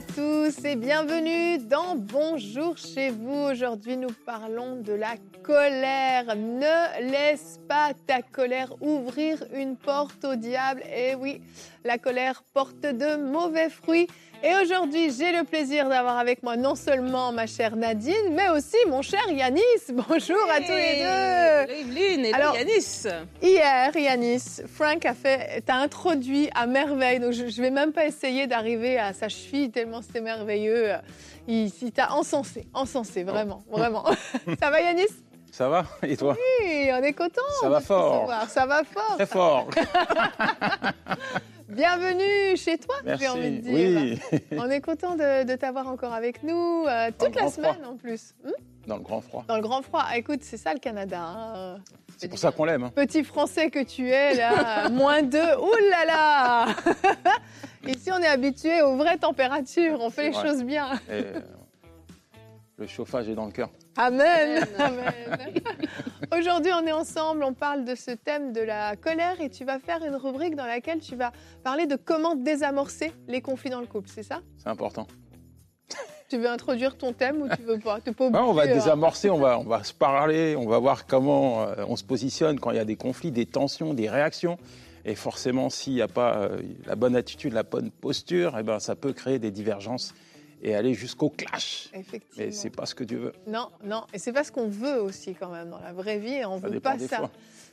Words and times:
Tous 0.00 0.64
et 0.64 0.74
bienvenue 0.74 1.58
dans 1.58 1.94
Bonjour 1.94 2.76
chez 2.76 3.10
vous. 3.10 3.50
Aujourd'hui, 3.50 3.96
nous 3.96 4.10
parlons 4.26 4.80
de 4.80 4.92
la 4.92 5.14
colère. 5.44 6.34
Ne 6.34 7.10
laisse 7.12 7.60
pas 7.68 7.92
ta 8.06 8.20
colère 8.20 8.74
ouvrir 8.80 9.44
une 9.54 9.76
porte 9.76 10.24
au 10.24 10.34
diable. 10.34 10.82
Et 10.92 11.14
oui, 11.14 11.40
la 11.84 11.98
colère 11.98 12.42
porte 12.52 12.80
de 12.80 13.16
mauvais 13.16 13.70
fruits. 13.70 14.08
Et 14.46 14.54
aujourd'hui, 14.62 15.10
j'ai 15.10 15.32
le 15.32 15.44
plaisir 15.44 15.88
d'avoir 15.88 16.18
avec 16.18 16.42
moi 16.42 16.54
non 16.58 16.74
seulement 16.74 17.32
ma 17.32 17.46
chère 17.46 17.76
Nadine, 17.76 18.34
mais 18.34 18.50
aussi 18.50 18.76
mon 18.86 19.00
cher 19.00 19.26
Yanis. 19.30 19.62
Bonjour 19.88 20.36
à 20.54 20.60
tous 20.60 20.70
les 20.70 20.98
deux. 20.98 21.72
Evelyne 21.72 22.26
et 22.26 22.32
Alors, 22.34 22.54
Yanis. 22.54 23.06
Hier, 23.40 23.96
Yanis, 23.96 24.60
Frank 24.70 25.06
a 25.06 25.14
fait, 25.14 25.62
t'a 25.62 25.76
introduit 25.76 26.50
à 26.54 26.66
merveille. 26.66 27.20
Donc, 27.20 27.32
je, 27.32 27.48
je 27.48 27.62
vais 27.62 27.70
même 27.70 27.92
pas 27.92 28.04
essayer 28.04 28.46
d'arriver 28.46 28.98
à 28.98 29.14
sa 29.14 29.30
cheville 29.30 29.70
tellement 29.70 30.02
c'était 30.02 30.20
merveilleux. 30.20 30.90
Il, 31.48 31.72
il 31.80 31.92
t'a 31.92 32.12
encensé, 32.12 32.66
encensé, 32.74 33.22
vraiment, 33.24 33.62
vraiment. 33.70 34.04
Ça 34.60 34.68
va, 34.68 34.78
Yanis? 34.82 35.06
Ça 35.52 35.70
va? 35.70 35.86
Et 36.02 36.18
toi? 36.18 36.36
Oui, 36.60 36.90
on 36.92 37.02
est 37.02 37.14
content. 37.14 37.40
Ça 37.62 37.70
va 37.70 37.80
fort. 37.80 38.30
Ça 38.48 38.66
va 38.66 38.82
fort. 38.84 39.14
Très 39.16 39.26
fort. 39.26 39.68
Bienvenue 41.74 42.56
chez 42.56 42.78
toi, 42.78 42.94
j'ai 43.18 43.28
envie 43.28 43.50
de 43.50 43.60
dire. 43.60 44.18
Oui, 44.32 44.40
On 44.58 44.70
est 44.70 44.80
content 44.80 45.14
de, 45.16 45.44
de 45.44 45.54
t'avoir 45.56 45.88
encore 45.88 46.12
avec 46.12 46.42
nous 46.42 46.84
euh, 46.86 47.10
toute 47.18 47.34
la 47.34 47.48
semaine 47.48 47.74
froid. 47.74 47.88
en 47.90 47.96
plus. 47.96 48.34
Hmm 48.44 48.50
dans 48.86 48.96
le 48.98 49.02
grand 49.02 49.22
froid. 49.22 49.44
Dans 49.48 49.56
le 49.56 49.62
grand 49.62 49.80
froid. 49.80 50.04
Écoute, 50.14 50.40
c'est 50.42 50.58
ça 50.58 50.74
le 50.74 50.78
Canada. 50.78 51.18
hein. 51.18 51.78
C'est 52.18 52.28
pour 52.28 52.38
ça 52.38 52.52
qu'on 52.52 52.66
l'aime. 52.66 52.84
hein. 52.84 52.92
Petit 52.94 53.24
français 53.24 53.70
que 53.70 53.82
tu 53.82 54.10
es, 54.10 54.34
là, 54.34 54.88
moins 54.92 55.22
2, 55.22 55.38
ouh 55.38 55.90
là 55.90 56.04
là 56.04 56.66
Ici, 57.88 58.10
on 58.12 58.18
est 58.18 58.26
habitué 58.26 58.82
aux 58.82 58.96
vraies 58.96 59.16
températures, 59.16 59.98
on 60.00 60.10
fait 60.10 60.24
les 60.24 60.30
vrai. 60.30 60.46
choses 60.46 60.62
bien. 60.64 60.92
Et, 61.08 61.12
euh, 61.12 61.40
le 62.76 62.86
chauffage 62.86 63.28
est 63.30 63.34
dans 63.34 63.46
le 63.46 63.52
cœur. 63.52 63.70
Amen, 63.96 64.66
Amen. 64.78 65.38
Aujourd'hui, 66.36 66.72
on 66.74 66.84
est 66.86 66.92
ensemble, 66.92 67.44
on 67.44 67.52
parle 67.52 67.84
de 67.84 67.94
ce 67.94 68.10
thème 68.10 68.52
de 68.52 68.60
la 68.60 68.96
colère 68.96 69.40
et 69.40 69.50
tu 69.50 69.64
vas 69.64 69.78
faire 69.78 70.04
une 70.04 70.16
rubrique 70.16 70.56
dans 70.56 70.66
laquelle 70.66 70.98
tu 70.98 71.14
vas 71.14 71.32
parler 71.62 71.86
de 71.86 71.96
comment 71.96 72.34
désamorcer 72.34 73.12
les 73.28 73.40
conflits 73.40 73.70
dans 73.70 73.80
le 73.80 73.86
couple, 73.86 74.08
c'est 74.12 74.24
ça? 74.24 74.40
C'est 74.58 74.68
important. 74.68 75.06
Tu 76.30 76.38
veux 76.38 76.48
introduire 76.48 76.96
ton 76.96 77.12
thème 77.12 77.42
ou 77.42 77.48
tu 77.54 77.62
veux 77.62 77.78
pas? 77.78 78.00
Pas 78.00 78.30
Ouais, 78.30 78.38
on 78.38 78.54
va 78.54 78.62
hein. 78.62 78.66
désamorcer, 78.66 79.28
on 79.28 79.38
va, 79.38 79.58
on 79.58 79.64
va 79.64 79.84
se 79.84 79.92
parler, 79.92 80.56
on 80.56 80.66
va 80.66 80.78
voir 80.78 81.06
comment 81.06 81.62
euh, 81.62 81.84
on 81.86 81.96
se 81.96 82.02
positionne 82.02 82.58
quand 82.58 82.70
il 82.70 82.78
y 82.78 82.80
a 82.80 82.84
des 82.86 82.96
conflits, 82.96 83.30
des 83.30 83.44
tensions, 83.44 83.92
des 83.92 84.08
réactions. 84.08 84.56
Et 85.04 85.14
forcément, 85.16 85.68
s'il 85.68 85.92
n'y 85.92 86.00
a 86.00 86.08
pas 86.08 86.36
euh, 86.36 86.62
la 86.86 86.96
bonne 86.96 87.14
attitude, 87.14 87.52
la 87.52 87.62
bonne 87.62 87.90
posture, 87.90 88.56
eh 88.58 88.62
ben, 88.62 88.80
ça 88.80 88.96
peut 88.96 89.12
créer 89.12 89.38
des 89.38 89.50
divergences 89.50 90.14
et 90.64 90.74
aller 90.74 90.94
jusqu'au 90.94 91.28
clash. 91.30 91.88
Effectivement. 91.92 92.46
Mais 92.46 92.50
c'est 92.50 92.70
pas 92.70 92.86
ce 92.86 92.94
que 92.94 93.04
Dieu 93.04 93.18
veut. 93.18 93.32
Non, 93.46 93.68
non, 93.84 94.04
et 94.12 94.18
c'est 94.18 94.32
pas 94.32 94.42
ce 94.42 94.50
qu'on 94.50 94.68
veut 94.68 95.00
aussi 95.00 95.34
quand 95.34 95.50
même 95.50 95.68
dans 95.70 95.78
la 95.78 95.92
vraie 95.92 96.18
vie, 96.18 96.34
et 96.34 96.44
on 96.46 96.60
Ça 96.60 96.68
veut 96.68 96.80
pas 96.80 96.98
ça. 96.98 97.18
fois. 97.18 97.30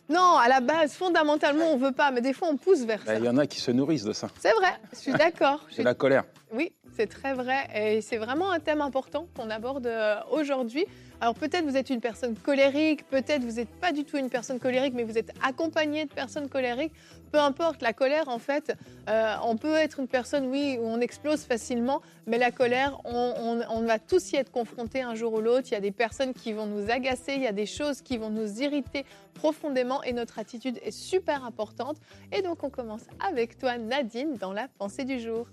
Non, 0.10 0.36
à 0.38 0.50
la 0.50 0.60
base, 0.60 0.94
fondamentalement, 0.94 1.72
on 1.72 1.78
veut 1.78 1.94
pas, 1.94 2.12
mais 2.12 2.20
des 2.22 2.34
fois, 2.34 2.50
on 2.50 2.58
pousse 2.58 2.82
vers 2.82 3.00
Ben, 3.00 3.06
ça. 3.14 3.18
Il 3.20 3.24
y 3.26 3.30
en 3.30 3.38
a 3.38 3.48
qui 3.48 3.62
se 3.62 3.72
nourrissent 3.72 4.04
de 4.04 4.12
ça. 4.14 4.28
C'est 4.40 4.52
vrai, 4.54 4.74
je 4.92 4.98
suis 4.98 5.14
d'accord. 5.14 5.64
C'est 5.70 5.76
suis- 5.76 5.84
la 5.84 5.94
colère. 5.94 6.26
Oui, 6.52 6.74
c'est 6.96 7.08
très 7.08 7.34
vrai, 7.34 7.68
et 7.76 8.02
c'est 8.02 8.18
vraiment 8.18 8.52
un 8.52 8.60
thème 8.60 8.82
important 8.82 9.28
qu'on 9.36 9.50
aborde 9.50 9.88
euh, 9.88 10.16
aujourd'hui. 10.32 10.86
Alors 11.20 11.36
peut-être 11.36 11.66
vous 11.66 11.78
êtes 11.78 11.90
une 11.92 12.02
personne 12.02 12.36
colérique, 12.36 13.08
peut-être 13.08 13.44
vous 13.44 13.58
n'êtes 13.58 13.70
pas 13.70 13.92
du 13.92 14.04
tout 14.06 14.18
une 14.18 14.30
personne 14.30 14.60
colérique, 14.60 14.94
mais 14.96 15.04
vous 15.04 15.18
êtes 15.20 15.32
accompagné 15.44 16.06
de 16.06 16.10
personnes 16.14 16.50
colériques. 16.50 16.94
Peu 17.32 17.38
importe, 17.40 17.82
la 17.82 17.94
colère, 17.94 18.28
en 18.28 18.40
fait, 18.40 18.74
euh, 19.08 19.36
on 19.46 19.56
peut 19.56 19.76
être 19.76 20.00
une 20.00 20.08
personne, 20.08 20.48
oui, 20.48 20.78
où 20.82 20.86
on 20.86 21.00
explose 21.00 21.44
facilement, 21.44 22.02
mais 22.28 22.38
la 22.40 22.52
colère, 22.52 23.00
on, 23.06 23.34
on- 23.38 23.64
on 23.70 23.82
va 23.86 24.00
tous 24.00 24.32
y 24.32 24.36
être 24.36 24.52
confrontés 24.52 25.02
un 25.02 25.14
jour 25.16 25.34
ou 25.34 25.42
l'autre. 25.42 25.68
Il 25.70 25.74
y 25.74 25.78
a 25.78 25.80
des 25.82 25.92
personnes 25.92 26.34
qui 26.34 26.52
vont 26.54 26.66
nous 26.66 26.90
agacer, 26.90 27.36
il 27.36 27.42
y 27.44 27.48
a 27.48 27.54
des 27.54 27.68
choses 27.68 28.02
qui 28.02 28.18
vont 28.18 28.32
nous 28.32 28.62
irriter 28.62 29.06
profondément, 29.36 30.02
et 30.04 30.14
notre 30.14 30.40
attitude 30.40 30.80
est 30.84 30.92
super 30.92 31.46
importante. 31.46 31.98
Et 32.34 32.42
donc 32.42 32.64
on 32.64 32.70
commence 32.70 33.04
avec 33.26 33.58
toi, 33.60 33.78
Nadine, 33.78 34.36
dans 34.38 34.54
la 34.54 34.68
pensée 34.80 35.06
du 35.06 35.20
jour. 35.20 35.48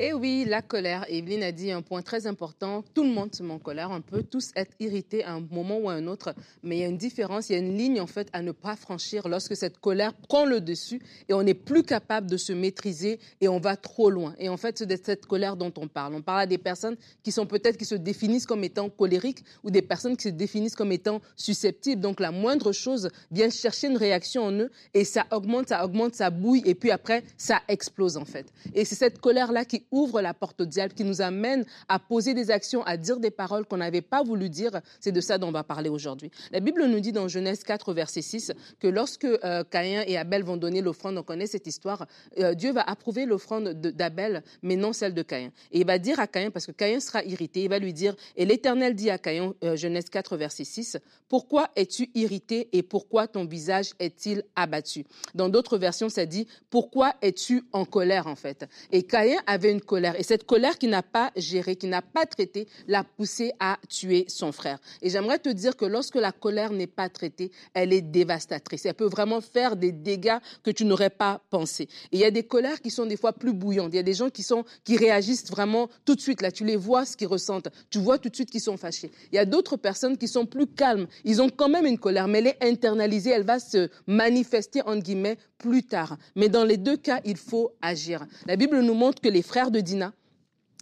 Et 0.00 0.12
oui, 0.12 0.44
la 0.46 0.62
colère. 0.62 1.04
Evelyne 1.08 1.42
a 1.42 1.50
dit 1.50 1.72
un 1.72 1.82
point 1.82 2.02
très 2.02 2.28
important. 2.28 2.84
Tout 2.94 3.02
le 3.02 3.10
monde 3.10 3.34
se 3.34 3.42
met 3.42 3.52
en 3.52 3.58
colère. 3.58 3.90
On 3.90 4.00
peut 4.00 4.22
tous 4.22 4.52
être 4.54 4.70
irrités 4.78 5.24
à 5.24 5.32
un 5.32 5.40
moment 5.40 5.76
ou 5.78 5.90
à 5.90 5.94
un 5.94 6.06
autre. 6.06 6.36
Mais 6.62 6.76
il 6.76 6.80
y 6.82 6.84
a 6.84 6.86
une 6.86 6.96
différence, 6.96 7.50
il 7.50 7.54
y 7.54 7.56
a 7.56 7.58
une 7.58 7.76
ligne 7.76 8.00
en 8.00 8.06
fait 8.06 8.28
à 8.32 8.40
ne 8.40 8.52
pas 8.52 8.76
franchir 8.76 9.26
lorsque 9.26 9.56
cette 9.56 9.78
colère 9.78 10.14
prend 10.14 10.44
le 10.44 10.60
dessus 10.60 11.02
et 11.28 11.34
on 11.34 11.42
n'est 11.42 11.52
plus 11.52 11.82
capable 11.82 12.30
de 12.30 12.36
se 12.36 12.52
maîtriser 12.52 13.18
et 13.40 13.48
on 13.48 13.58
va 13.58 13.76
trop 13.76 14.08
loin. 14.08 14.36
Et 14.38 14.48
en 14.48 14.56
fait, 14.56 14.78
c'est 14.78 15.04
cette 15.04 15.26
colère 15.26 15.56
dont 15.56 15.72
on 15.76 15.88
parle. 15.88 16.14
On 16.14 16.22
parle 16.22 16.42
à 16.42 16.46
des 16.46 16.58
personnes 16.58 16.96
qui 17.24 17.32
sont 17.32 17.46
peut-être 17.46 17.76
qui 17.76 17.84
se 17.84 17.96
définissent 17.96 18.46
comme 18.46 18.62
étant 18.62 18.90
colériques 18.90 19.42
ou 19.64 19.72
des 19.72 19.82
personnes 19.82 20.16
qui 20.16 20.28
se 20.28 20.28
définissent 20.28 20.76
comme 20.76 20.92
étant 20.92 21.20
susceptibles. 21.34 22.00
Donc 22.00 22.20
la 22.20 22.30
moindre 22.30 22.70
chose 22.70 23.10
vient 23.32 23.50
chercher 23.50 23.88
une 23.88 23.96
réaction 23.96 24.44
en 24.44 24.52
eux 24.52 24.70
et 24.94 25.02
ça 25.02 25.26
augmente, 25.32 25.70
ça 25.70 25.84
augmente, 25.84 26.14
ça 26.14 26.30
bouille 26.30 26.62
et 26.66 26.76
puis 26.76 26.92
après 26.92 27.24
ça 27.36 27.62
explose 27.66 28.16
en 28.16 28.24
fait. 28.24 28.46
Et 28.76 28.84
c'est 28.84 28.94
cette 28.94 29.18
colère-là 29.18 29.64
qui 29.64 29.87
ouvre 29.90 30.20
la 30.20 30.34
porte 30.34 30.60
au 30.60 30.64
diable, 30.66 30.94
qui 30.94 31.04
nous 31.04 31.20
amène 31.20 31.64
à 31.88 31.98
poser 31.98 32.34
des 32.34 32.50
actions, 32.50 32.82
à 32.84 32.96
dire 32.96 33.18
des 33.20 33.30
paroles 33.30 33.64
qu'on 33.66 33.76
n'avait 33.78 34.02
pas 34.02 34.22
voulu 34.22 34.48
dire. 34.50 34.80
C'est 35.00 35.12
de 35.12 35.20
ça 35.20 35.38
dont 35.38 35.48
on 35.48 35.52
va 35.52 35.64
parler 35.64 35.88
aujourd'hui. 35.88 36.30
La 36.52 36.60
Bible 36.60 36.84
nous 36.86 37.00
dit 37.00 37.12
dans 37.12 37.28
Genèse 37.28 37.62
4, 37.64 37.92
verset 37.92 38.22
6, 38.22 38.52
que 38.80 38.86
lorsque 38.88 39.24
euh, 39.24 39.64
Caïn 39.64 40.02
et 40.06 40.16
Abel 40.16 40.42
vont 40.44 40.56
donner 40.56 40.80
l'offrande, 40.80 41.16
on 41.18 41.22
connaît 41.22 41.46
cette 41.46 41.66
histoire, 41.66 42.06
euh, 42.38 42.54
Dieu 42.54 42.72
va 42.72 42.82
approuver 42.82 43.26
l'offrande 43.26 43.68
de- 43.80 43.90
d'Abel, 43.90 44.42
mais 44.62 44.76
non 44.76 44.92
celle 44.92 45.14
de 45.14 45.22
Caïn. 45.22 45.50
Et 45.72 45.80
il 45.80 45.86
va 45.86 45.98
dire 45.98 46.20
à 46.20 46.26
Caïn, 46.26 46.50
parce 46.50 46.66
que 46.66 46.72
Caïn 46.72 47.00
sera 47.00 47.24
irrité, 47.24 47.62
il 47.64 47.68
va 47.68 47.78
lui 47.78 47.92
dire, 47.92 48.14
et 48.36 48.44
l'Éternel 48.44 48.94
dit 48.94 49.10
à 49.10 49.18
Caïn, 49.18 49.54
euh, 49.64 49.76
Genèse 49.76 50.08
4, 50.10 50.36
verset 50.36 50.64
6, 50.64 50.98
pourquoi 51.28 51.68
es-tu 51.76 52.10
irrité 52.14 52.68
et 52.72 52.82
pourquoi 52.82 53.26
ton 53.28 53.44
visage 53.44 53.90
est-il 53.98 54.42
abattu? 54.56 55.04
Dans 55.34 55.48
d'autres 55.48 55.78
versions, 55.78 56.08
ça 56.08 56.24
dit, 56.26 56.46
pourquoi 56.70 57.14
es-tu 57.22 57.64
en 57.72 57.84
colère 57.84 58.26
en 58.26 58.34
fait? 58.36 58.66
Et 58.92 59.02
Caïn 59.02 59.36
avait 59.46 59.70
une 59.72 59.77
colère, 59.80 60.18
et 60.18 60.22
cette 60.22 60.44
colère 60.44 60.78
qui 60.78 60.86
n'a 60.86 61.02
pas 61.02 61.30
géré, 61.36 61.76
qui 61.76 61.86
n'a 61.86 62.02
pas 62.02 62.26
traité, 62.26 62.66
l'a 62.86 63.04
poussé 63.04 63.52
à 63.60 63.78
tuer 63.88 64.24
son 64.28 64.52
frère. 64.52 64.78
Et 65.02 65.10
j'aimerais 65.10 65.38
te 65.38 65.48
dire 65.48 65.76
que 65.76 65.84
lorsque 65.84 66.16
la 66.16 66.32
colère 66.32 66.72
n'est 66.72 66.86
pas 66.86 67.08
traitée, 67.08 67.50
elle 67.74 67.92
est 67.92 68.02
dévastatrice. 68.02 68.86
Elle 68.86 68.94
peut 68.94 69.08
vraiment 69.08 69.40
faire 69.40 69.76
des 69.76 69.92
dégâts 69.92 70.38
que 70.62 70.70
tu 70.70 70.84
n'aurais 70.84 71.10
pas 71.10 71.40
pensé. 71.50 71.84
Et 72.12 72.16
il 72.16 72.18
y 72.20 72.24
a 72.24 72.30
des 72.30 72.42
colères 72.42 72.80
qui 72.80 72.90
sont 72.90 73.06
des 73.06 73.16
fois 73.16 73.32
plus 73.32 73.52
bouillantes. 73.52 73.92
Il 73.92 73.96
y 73.96 74.00
a 74.00 74.04
des 74.04 74.14
gens 74.14 74.30
qui 74.30 74.42
sont 74.42 74.64
qui 74.84 74.96
réagissent 74.96 75.50
vraiment 75.50 75.88
tout 76.04 76.14
de 76.14 76.20
suite. 76.20 76.42
Là, 76.42 76.50
tu 76.50 76.64
les 76.64 76.76
vois 76.76 77.04
ce 77.04 77.16
qu'ils 77.16 77.28
ressentent. 77.28 77.68
Tu 77.90 77.98
vois 77.98 78.18
tout 78.18 78.28
de 78.28 78.34
suite 78.34 78.50
qu'ils 78.50 78.60
sont 78.60 78.76
fâchés. 78.76 79.10
Il 79.32 79.36
y 79.36 79.38
a 79.38 79.44
d'autres 79.44 79.76
personnes 79.76 80.16
qui 80.16 80.28
sont 80.28 80.46
plus 80.46 80.66
calmes. 80.66 81.06
Ils 81.24 81.42
ont 81.42 81.48
quand 81.48 81.68
même 81.68 81.86
une 81.86 81.98
colère, 81.98 82.28
mais 82.28 82.38
elle 82.38 82.46
est 82.48 82.64
internalisée. 82.64 83.30
Elle 83.30 83.44
va 83.44 83.58
se 83.58 83.88
manifester 84.06 84.82
entre 84.82 85.02
guillemets 85.02 85.38
plus 85.58 85.82
tard. 85.82 86.16
Mais 86.36 86.48
dans 86.48 86.64
les 86.64 86.76
deux 86.76 86.96
cas, 86.96 87.20
il 87.24 87.36
faut 87.36 87.72
agir. 87.82 88.26
La 88.46 88.56
Bible 88.56 88.80
nous 88.80 88.94
montre 88.94 89.20
que 89.20 89.28
les 89.28 89.42
frères 89.42 89.67
de 89.70 89.80
Dina 89.80 90.12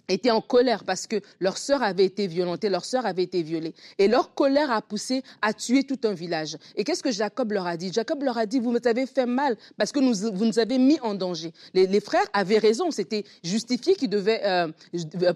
étaient 0.09 0.31
en 0.31 0.41
colère 0.41 0.85
parce 0.85 1.07
que 1.07 1.21
leur 1.41 1.59
sœur 1.59 1.83
avait 1.83 2.05
été 2.05 2.27
violentée, 2.27 2.69
leur 2.69 2.85
sœur 2.85 3.07
avait 3.07 3.23
été 3.23 3.43
violée. 3.43 3.75
Et 3.99 4.09
leur 4.09 4.35
colère 4.35 4.71
a 4.71 4.83
poussé 4.83 5.23
à 5.43 5.53
tuer 5.53 5.85
tout 5.85 5.99
un 6.05 6.13
village. 6.13 6.57
Et 6.77 6.85
qu'est-ce 6.85 7.03
que 7.03 7.11
Jacob 7.11 7.53
leur 7.53 7.67
a 7.67 7.77
dit? 7.77 7.93
Jacob 7.93 8.23
leur 8.23 8.39
a 8.39 8.47
dit, 8.47 8.61
vous 8.61 8.73
nous 8.73 8.87
avez 8.87 9.07
fait 9.07 9.27
mal 9.27 9.57
parce 9.77 9.93
que 9.93 10.01
vous 10.01 10.45
nous 10.45 10.59
avez 10.59 10.79
mis 10.79 10.99
en 11.01 11.15
danger. 11.15 11.53
Les, 11.75 12.01
frères 12.01 12.27
avaient 12.33 12.59
raison, 12.59 12.91
c'était 12.91 13.25
justifié 13.43 13.95
qu'ils 13.95 14.11
devaient 14.11 14.43
euh, 14.45 14.69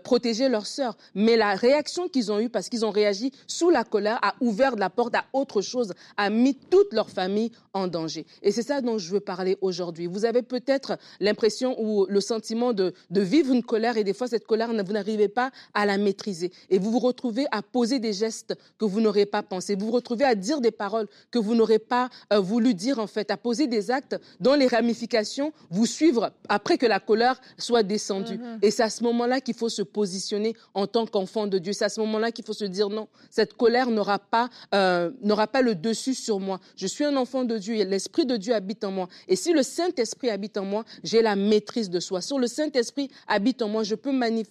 protéger 0.03 0.49
leur 0.49 0.67
sœur. 0.67 0.97
Mais 1.15 1.37
la 1.37 1.55
réaction 1.55 2.09
qu'ils 2.09 2.31
ont 2.31 2.39
eue, 2.39 2.49
parce 2.49 2.69
qu'ils 2.69 2.85
ont 2.85 2.91
réagi 2.91 3.33
sous 3.47 3.71
la 3.71 3.85
colère, 3.85 4.19
a 4.23 4.35
ouvert 4.41 4.77
la 4.77 4.91
porte 4.91 5.15
à 5.15 5.25
autre 5.33 5.62
chose, 5.62 5.93
a 6.17 6.31
mis 6.31 6.55
toute 6.55 6.93
leur 6.93 7.11
famille 7.11 7.50
en 7.73 7.87
danger. 7.87 8.27
Et 8.43 8.53
c'est 8.53 8.62
ça 8.62 8.81
dont 8.81 8.99
je 8.99 9.11
veux 9.11 9.21
parler 9.21 9.56
aujourd'hui. 9.61 10.06
Vous 10.06 10.25
avez 10.25 10.43
peut-être 10.43 10.99
l'impression 11.21 11.81
ou 11.81 12.06
le 12.06 12.21
sentiment 12.21 12.73
de, 12.73 12.93
de 13.11 13.21
vivre 13.21 13.53
une 13.53 13.62
colère 13.62 13.97
et 13.97 14.05
des 14.05 14.12
fois 14.12 14.27
cette 14.27 14.47
colère 14.47 14.60
colère, 14.67 14.85
vous 14.85 14.93
n'arrivez 14.93 15.29
pas 15.29 15.51
à 15.75 15.87
la 15.87 15.99
maîtriser. 15.99 16.53
Et 16.69 16.79
vous 16.79 16.91
vous 16.91 16.99
retrouvez 16.99 17.47
à 17.51 17.62
poser 17.62 17.99
des 17.99 18.12
gestes 18.12 18.55
que 18.79 18.85
vous 18.85 19.01
n'aurez 19.01 19.27
pas 19.27 19.43
pensé. 19.43 19.75
Vous 19.75 19.87
vous 19.87 19.93
retrouvez 19.93 20.25
à 20.25 20.35
dire 20.35 20.61
des 20.61 20.71
paroles 20.71 21.07
que 21.31 21.39
vous 21.39 21.55
n'aurez 21.55 21.79
pas 21.79 22.11
euh, 22.33 22.41
voulu 22.41 22.75
dire, 22.75 22.99
en 22.99 23.07
fait, 23.07 23.31
à 23.31 23.37
poser 23.37 23.67
des 23.67 23.91
actes 23.91 24.17
dont 24.41 24.55
les 24.55 24.67
ramifications 24.67 25.53
vous 25.71 25.87
suivent 25.87 26.31
après 26.49 26.79
que 26.79 26.87
la 26.87 27.01
colère 27.01 27.41
soit 27.59 27.83
descendue. 27.83 28.39
Mhm. 28.39 28.59
Et 28.62 28.71
c'est 28.71 28.83
à 28.83 28.91
ce 28.91 29.03
moment-là 29.05 29.41
qu'il 29.41 29.55
faut 29.55 29.69
se 29.69 29.83
positionner 29.83 30.55
en 30.75 30.87
tant 30.87 31.06
qu'enfant 31.06 31.47
de 31.47 31.59
Dieu. 31.59 31.73
C'est 31.73 31.85
à 31.85 31.89
ce 31.89 32.01
moment-là 32.01 32.33
qu'il 32.33 32.45
faut 32.45 32.53
se 32.53 32.65
dire 32.65 32.91
non, 32.91 33.09
cette 33.31 33.55
colère 33.55 33.91
n'aura 33.91 34.19
pas, 34.19 34.51
euh, 34.75 35.11
n'aura 35.23 35.47
pas 35.47 35.63
le 35.63 35.75
dessus 35.75 36.15
sur 36.15 36.41
moi. 36.41 36.61
Je 36.77 36.87
suis 36.87 37.05
un 37.05 37.17
enfant 37.17 37.45
de 37.45 37.56
Dieu 37.59 37.77
et 37.77 37.85
l'Esprit 37.85 38.27
de 38.27 38.37
Dieu 38.37 38.55
habite 38.55 38.85
en 38.85 38.91
moi. 38.91 39.09
Et 39.29 39.37
si 39.37 39.53
le 39.53 39.63
Saint-Esprit 39.63 40.31
habite 40.31 40.56
en 40.56 40.65
moi, 40.65 40.85
j'ai 41.03 41.23
la 41.23 41.37
maîtrise 41.37 41.91
de 41.91 42.01
soi. 42.01 42.21
Sur 42.21 42.39
le 42.39 42.47
Saint-Esprit 42.47 43.11
habite 43.27 43.63
en 43.63 43.69
moi, 43.69 43.83
je 43.83 43.95
peux 43.95 44.13
manifester 44.13 44.50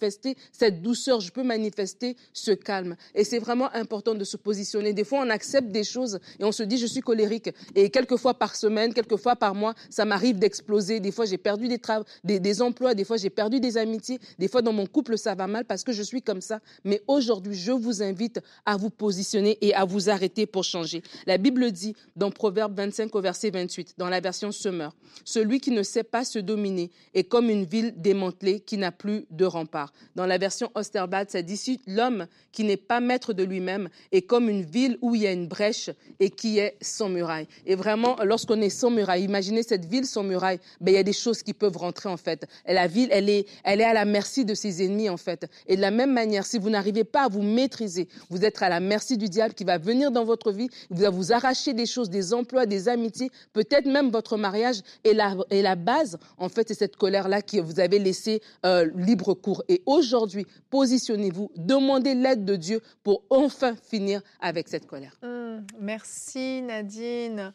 cette 0.52 0.82
douceur, 0.82 1.20
je 1.20 1.30
peux 1.30 1.42
manifester 1.42 2.16
ce 2.32 2.52
calme. 2.52 2.96
Et 3.14 3.24
c'est 3.24 3.38
vraiment 3.38 3.72
important 3.74 4.14
de 4.14 4.24
se 4.24 4.36
positionner. 4.36 4.92
Des 4.92 5.04
fois, 5.04 5.20
on 5.20 5.30
accepte 5.30 5.68
des 5.68 5.84
choses 5.84 6.18
et 6.38 6.44
on 6.44 6.52
se 6.52 6.62
dit, 6.62 6.78
je 6.78 6.86
suis 6.86 7.00
colérique. 7.00 7.50
Et 7.74 7.90
quelques 7.90 8.16
fois 8.16 8.34
par 8.34 8.56
semaine, 8.56 8.94
quelques 8.94 9.16
fois 9.16 9.36
par 9.36 9.54
mois, 9.54 9.74
ça 9.90 10.04
m'arrive 10.04 10.38
d'exploser. 10.38 11.00
Des 11.00 11.12
fois, 11.12 11.24
j'ai 11.24 11.38
perdu 11.38 11.68
des, 11.68 12.40
des, 12.40 12.62
emplois, 12.62 12.94
des 12.94 13.04
fois, 13.04 13.16
j'ai 13.16 13.30
perdu 13.30 13.60
des 13.60 13.76
amitiés, 13.76 14.18
des 14.38 14.48
fois, 14.48 14.62
dans 14.62 14.72
mon 14.72 14.86
couple, 14.86 15.18
ça 15.18 15.34
va 15.34 15.46
mal 15.46 15.64
parce 15.64 15.84
que 15.84 15.92
je 15.92 16.02
suis 16.02 16.22
comme 16.22 16.40
ça. 16.40 16.60
Mais 16.84 17.02
aujourd'hui, 17.06 17.54
je 17.54 17.72
vous 17.72 18.02
invite 18.02 18.40
à 18.64 18.76
vous 18.76 18.90
positionner 18.90 19.58
et 19.60 19.74
à 19.74 19.84
vous 19.84 20.10
arrêter 20.10 20.46
pour 20.46 20.64
changer. 20.64 21.02
La 21.26 21.38
Bible 21.38 21.70
dit 21.70 21.94
dans 22.16 22.30
Proverbe 22.30 22.76
25 22.76 23.14
au 23.14 23.20
verset 23.20 23.50
28, 23.50 23.94
dans 23.98 24.08
la 24.08 24.20
version 24.20 24.52
Semeur, 24.52 24.94
celui 25.24 25.60
qui 25.60 25.70
ne 25.70 25.82
sait 25.82 26.04
pas 26.04 26.24
se 26.24 26.38
dominer 26.38 26.90
est 27.14 27.24
comme 27.24 27.50
une 27.50 27.64
ville 27.64 27.94
démantelée 27.96 28.60
qui 28.60 28.76
n'a 28.76 28.92
plus 28.92 29.26
de 29.30 29.44
rempart. 29.44 29.89
Dans 30.14 30.26
la 30.26 30.38
version 30.38 30.70
Osterbad, 30.74 31.30
ça 31.30 31.42
dit 31.42 31.80
l'homme 31.86 32.26
qui 32.52 32.64
n'est 32.64 32.76
pas 32.76 33.00
maître 33.00 33.32
de 33.32 33.42
lui-même 33.42 33.88
est 34.12 34.22
comme 34.22 34.48
une 34.48 34.62
ville 34.62 34.98
où 35.02 35.14
il 35.14 35.22
y 35.22 35.26
a 35.26 35.32
une 35.32 35.46
brèche 35.46 35.90
et 36.18 36.30
qui 36.30 36.58
est 36.58 36.76
sans 36.80 37.08
muraille. 37.08 37.46
Et 37.66 37.74
vraiment, 37.74 38.16
lorsqu'on 38.24 38.60
est 38.60 38.70
sans 38.70 38.90
muraille, 38.90 39.24
imaginez 39.24 39.62
cette 39.62 39.84
ville 39.84 40.06
sans 40.06 40.22
muraille, 40.22 40.58
ben, 40.80 40.92
il 40.92 40.96
y 40.96 40.98
a 40.98 41.02
des 41.02 41.12
choses 41.12 41.42
qui 41.42 41.54
peuvent 41.54 41.76
rentrer 41.76 42.08
en 42.08 42.16
fait. 42.16 42.46
Et 42.66 42.74
la 42.74 42.86
ville, 42.86 43.08
elle 43.12 43.28
est, 43.28 43.46
elle 43.64 43.80
est 43.80 43.84
à 43.84 43.94
la 43.94 44.04
merci 44.04 44.44
de 44.44 44.54
ses 44.54 44.84
ennemis 44.84 45.08
en 45.08 45.16
fait. 45.16 45.46
Et 45.66 45.76
de 45.76 45.80
la 45.80 45.90
même 45.90 46.12
manière, 46.12 46.44
si 46.46 46.58
vous 46.58 46.70
n'arrivez 46.70 47.04
pas 47.04 47.24
à 47.24 47.28
vous 47.28 47.42
maîtriser, 47.42 48.08
vous 48.30 48.44
êtes 48.44 48.60
à 48.62 48.68
la 48.68 48.80
merci 48.80 49.16
du 49.16 49.28
diable 49.28 49.54
qui 49.54 49.64
va 49.64 49.78
venir 49.78 50.10
dans 50.10 50.24
votre 50.24 50.52
vie, 50.52 50.68
il 50.90 50.98
va 50.98 51.10
vous 51.10 51.32
arracher 51.32 51.72
des 51.72 51.86
choses, 51.86 52.10
des 52.10 52.34
emplois, 52.34 52.66
des 52.66 52.88
amitiés, 52.88 53.30
peut-être 53.52 53.86
même 53.86 54.10
votre 54.10 54.36
mariage. 54.36 54.80
Et 55.04 55.14
la, 55.14 55.36
et 55.50 55.62
la 55.62 55.76
base, 55.76 56.18
en 56.38 56.48
fait, 56.48 56.68
c'est 56.68 56.78
cette 56.78 56.96
colère-là 56.96 57.42
que 57.42 57.60
vous 57.60 57.80
avez 57.80 57.98
laissé 57.98 58.42
euh, 58.66 58.90
libre 58.94 59.34
cours. 59.34 59.62
Aujourd'hui, 59.86 60.46
positionnez-vous, 60.70 61.50
demandez 61.56 62.14
l'aide 62.14 62.44
de 62.44 62.56
Dieu 62.56 62.80
pour 63.02 63.24
enfin 63.30 63.74
finir 63.76 64.22
avec 64.40 64.68
cette 64.68 64.86
colère. 64.86 65.16
Hum, 65.22 65.64
merci 65.78 66.62
Nadine. 66.62 67.52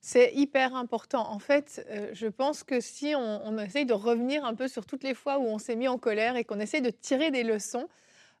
C'est 0.00 0.32
hyper 0.34 0.76
important. 0.76 1.28
En 1.30 1.40
fait, 1.40 1.84
euh, 1.90 2.10
je 2.12 2.28
pense 2.28 2.62
que 2.62 2.80
si 2.80 3.14
on, 3.16 3.40
on 3.44 3.58
essaye 3.58 3.84
de 3.84 3.92
revenir 3.92 4.44
un 4.44 4.54
peu 4.54 4.68
sur 4.68 4.86
toutes 4.86 5.02
les 5.02 5.14
fois 5.14 5.38
où 5.38 5.42
on 5.42 5.58
s'est 5.58 5.74
mis 5.74 5.88
en 5.88 5.98
colère 5.98 6.36
et 6.36 6.44
qu'on 6.44 6.60
essaye 6.60 6.82
de 6.82 6.90
tirer 6.90 7.30
des 7.30 7.42
leçons, 7.42 7.88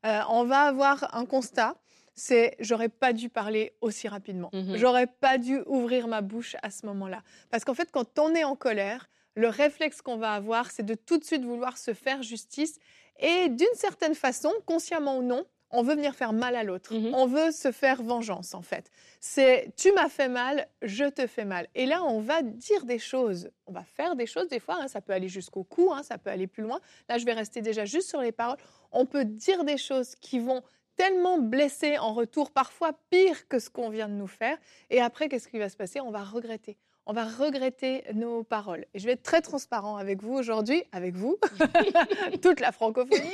euh, 0.06 0.20
on 0.28 0.44
va 0.44 0.62
avoir 0.62 1.14
un 1.14 1.26
constat. 1.26 1.76
C'est 2.14 2.56
j'aurais 2.58 2.88
pas 2.88 3.12
dû 3.12 3.28
parler 3.28 3.72
aussi 3.80 4.08
rapidement. 4.08 4.50
Mhm. 4.52 4.76
J'aurais 4.76 5.06
pas 5.06 5.38
dû 5.38 5.60
ouvrir 5.66 6.08
ma 6.08 6.20
bouche 6.20 6.56
à 6.62 6.70
ce 6.70 6.84
moment-là. 6.86 7.22
Parce 7.50 7.64
qu'en 7.64 7.74
fait, 7.74 7.90
quand 7.92 8.18
on 8.18 8.34
est 8.34 8.44
en 8.44 8.56
colère, 8.56 9.08
le 9.34 9.48
réflexe 9.48 10.02
qu'on 10.02 10.16
va 10.16 10.32
avoir, 10.32 10.70
c'est 10.70 10.82
de 10.84 10.94
tout 10.94 11.18
de 11.18 11.24
suite 11.24 11.44
vouloir 11.44 11.78
se 11.78 11.94
faire 11.94 12.22
justice. 12.22 12.78
Et 13.18 13.48
d'une 13.48 13.66
certaine 13.74 14.14
façon, 14.14 14.52
consciemment 14.66 15.18
ou 15.18 15.22
non, 15.22 15.44
on 15.70 15.82
veut 15.82 15.94
venir 15.94 16.14
faire 16.14 16.32
mal 16.32 16.56
à 16.56 16.64
l'autre. 16.64 16.94
Mhm. 16.94 17.14
On 17.14 17.26
veut 17.26 17.50
se 17.50 17.72
faire 17.72 18.02
vengeance, 18.02 18.54
en 18.54 18.62
fait. 18.62 18.90
C'est 19.20 19.72
tu 19.76 19.92
m'as 19.92 20.08
fait 20.08 20.28
mal, 20.28 20.66
je 20.82 21.04
te 21.04 21.26
fais 21.26 21.44
mal. 21.44 21.68
Et 21.74 21.86
là, 21.86 22.02
on 22.04 22.20
va 22.20 22.42
dire 22.42 22.84
des 22.84 22.98
choses, 22.98 23.50
on 23.66 23.72
va 23.72 23.84
faire 23.84 24.16
des 24.16 24.26
choses 24.26 24.48
des 24.48 24.60
fois, 24.60 24.78
hein, 24.80 24.88
ça 24.88 25.00
peut 25.00 25.12
aller 25.12 25.28
jusqu'au 25.28 25.64
cou, 25.64 25.92
hein, 25.92 26.02
ça 26.02 26.16
peut 26.16 26.30
aller 26.30 26.46
plus 26.46 26.62
loin. 26.62 26.80
Là, 27.08 27.18
je 27.18 27.24
vais 27.24 27.34
rester 27.34 27.60
déjà 27.60 27.84
juste 27.84 28.08
sur 28.08 28.20
les 28.20 28.32
paroles. 28.32 28.58
On 28.92 29.04
peut 29.04 29.24
dire 29.24 29.64
des 29.64 29.76
choses 29.76 30.14
qui 30.14 30.38
vont 30.38 30.62
tellement 30.96 31.38
blesser 31.38 31.98
en 31.98 32.12
retour, 32.12 32.50
parfois 32.50 32.92
pire 33.10 33.46
que 33.48 33.58
ce 33.58 33.70
qu'on 33.70 33.88
vient 33.88 34.08
de 34.08 34.14
nous 34.14 34.26
faire. 34.26 34.58
Et 34.90 35.00
après, 35.00 35.28
qu'est-ce 35.28 35.48
qui 35.48 35.58
va 35.58 35.68
se 35.68 35.76
passer? 35.76 36.00
On 36.00 36.10
va 36.10 36.24
regretter. 36.24 36.76
On 37.10 37.14
va 37.14 37.24
regretter 37.24 38.04
nos 38.12 38.42
paroles. 38.42 38.84
Et 38.92 38.98
je 38.98 39.06
vais 39.06 39.12
être 39.12 39.22
très 39.22 39.40
transparent 39.40 39.96
avec 39.96 40.22
vous 40.22 40.34
aujourd'hui, 40.34 40.84
avec 40.92 41.14
vous, 41.16 41.38
toute 42.42 42.60
la 42.60 42.70
francophonie. 42.70 43.32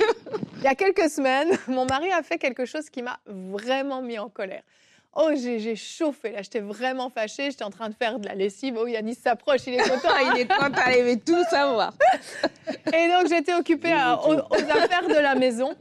Il 0.59 0.63
y 0.63 0.69
a 0.69 0.77
quelques 0.77 1.11
semaines, 1.11 1.49
mon 1.67 1.85
mari 1.85 2.13
a 2.13 2.23
fait 2.23 2.39
quelque 2.39 2.67
chose 2.67 2.89
qui 2.89 3.03
m'a 3.03 3.19
vraiment 3.27 4.01
mis 4.01 4.17
en 4.17 4.29
colère. 4.29 4.63
Oh, 5.17 5.31
j'ai 5.35 5.75
chauffé 5.75 6.31
là, 6.31 6.43
j'étais 6.43 6.61
vraiment 6.61 7.11
fâchée, 7.11 7.51
j'étais 7.51 7.65
en 7.65 7.71
train 7.71 7.89
de 7.89 7.95
faire 7.95 8.21
de 8.21 8.27
la 8.29 8.35
lessive. 8.37 8.77
Oh, 8.79 8.87
Yannis 8.87 9.17
s'approche, 9.17 9.61
il 9.67 9.75
est 9.75 9.79
content. 9.89 10.09
il 10.35 10.41
est 10.41 10.47
content, 10.49 10.91
il 10.97 11.05
veut 11.05 11.19
tout 11.21 11.45
savoir. 11.51 11.95
Et 12.93 13.09
donc, 13.09 13.29
j'étais 13.29 13.55
occupée 13.55 13.93
à- 13.93 14.21
aux, 14.25 14.35
aux 14.35 14.55
affaires 14.71 15.09
de 15.09 15.15
la 15.21 15.35
maison. 15.35 15.75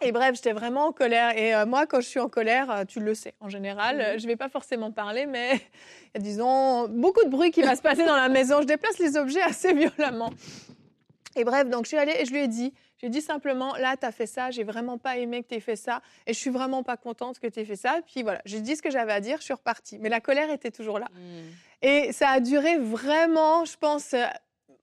Et 0.00 0.12
bref, 0.12 0.36
j'étais 0.36 0.52
vraiment 0.52 0.86
en 0.86 0.92
colère. 0.92 1.36
Et 1.36 1.54
euh, 1.54 1.66
moi, 1.66 1.86
quand 1.86 2.00
je 2.00 2.06
suis 2.06 2.20
en 2.20 2.28
colère, 2.28 2.70
euh, 2.70 2.84
tu 2.84 3.00
le 3.00 3.14
sais, 3.14 3.34
en 3.40 3.48
général, 3.48 4.00
euh, 4.00 4.18
je 4.18 4.24
ne 4.24 4.28
vais 4.28 4.36
pas 4.36 4.48
forcément 4.48 4.92
parler, 4.92 5.26
mais 5.26 5.54
il 6.14 6.14
y 6.14 6.18
a, 6.18 6.20
disons, 6.20 6.88
beaucoup 6.88 7.24
de 7.24 7.30
bruit 7.30 7.50
qui 7.50 7.62
va 7.62 7.74
se 7.74 7.82
passer 7.82 8.04
dans 8.04 8.16
la 8.16 8.28
maison. 8.28 8.60
Je 8.60 8.66
déplace 8.66 8.98
les 8.98 9.16
objets 9.16 9.42
assez 9.42 9.72
violemment. 9.72 10.32
Et 11.36 11.44
bref, 11.44 11.68
donc 11.68 11.84
je 11.84 11.88
suis 11.88 11.96
allée 11.96 12.14
et 12.18 12.24
je 12.24 12.32
lui 12.32 12.40
ai 12.40 12.48
dit, 12.48 12.72
j'ai 12.98 13.08
dit 13.08 13.20
simplement, 13.20 13.76
là, 13.76 13.96
tu 13.96 14.06
as 14.06 14.12
fait 14.12 14.26
ça, 14.26 14.50
j'ai 14.50 14.64
vraiment 14.64 14.98
pas 14.98 15.18
aimé 15.18 15.42
que 15.42 15.48
tu 15.48 15.54
aies 15.54 15.60
fait 15.60 15.76
ça, 15.76 16.00
et 16.26 16.32
je 16.32 16.38
suis 16.38 16.50
vraiment 16.50 16.82
pas 16.82 16.96
contente 16.96 17.38
que 17.38 17.46
tu 17.46 17.60
aies 17.60 17.64
fait 17.64 17.76
ça. 17.76 18.00
Puis 18.06 18.22
voilà, 18.22 18.40
j'ai 18.44 18.60
dit 18.60 18.76
ce 18.76 18.82
que 18.82 18.90
j'avais 18.90 19.12
à 19.12 19.20
dire, 19.20 19.38
je 19.38 19.44
suis 19.44 19.54
repartie. 19.54 19.98
Mais 19.98 20.08
la 20.08 20.20
colère 20.20 20.50
était 20.50 20.70
toujours 20.70 20.98
là. 20.98 21.06
Et 21.82 22.12
ça 22.12 22.30
a 22.30 22.40
duré 22.40 22.76
vraiment, 22.78 23.64
je 23.64 23.76
pense, 23.76 24.14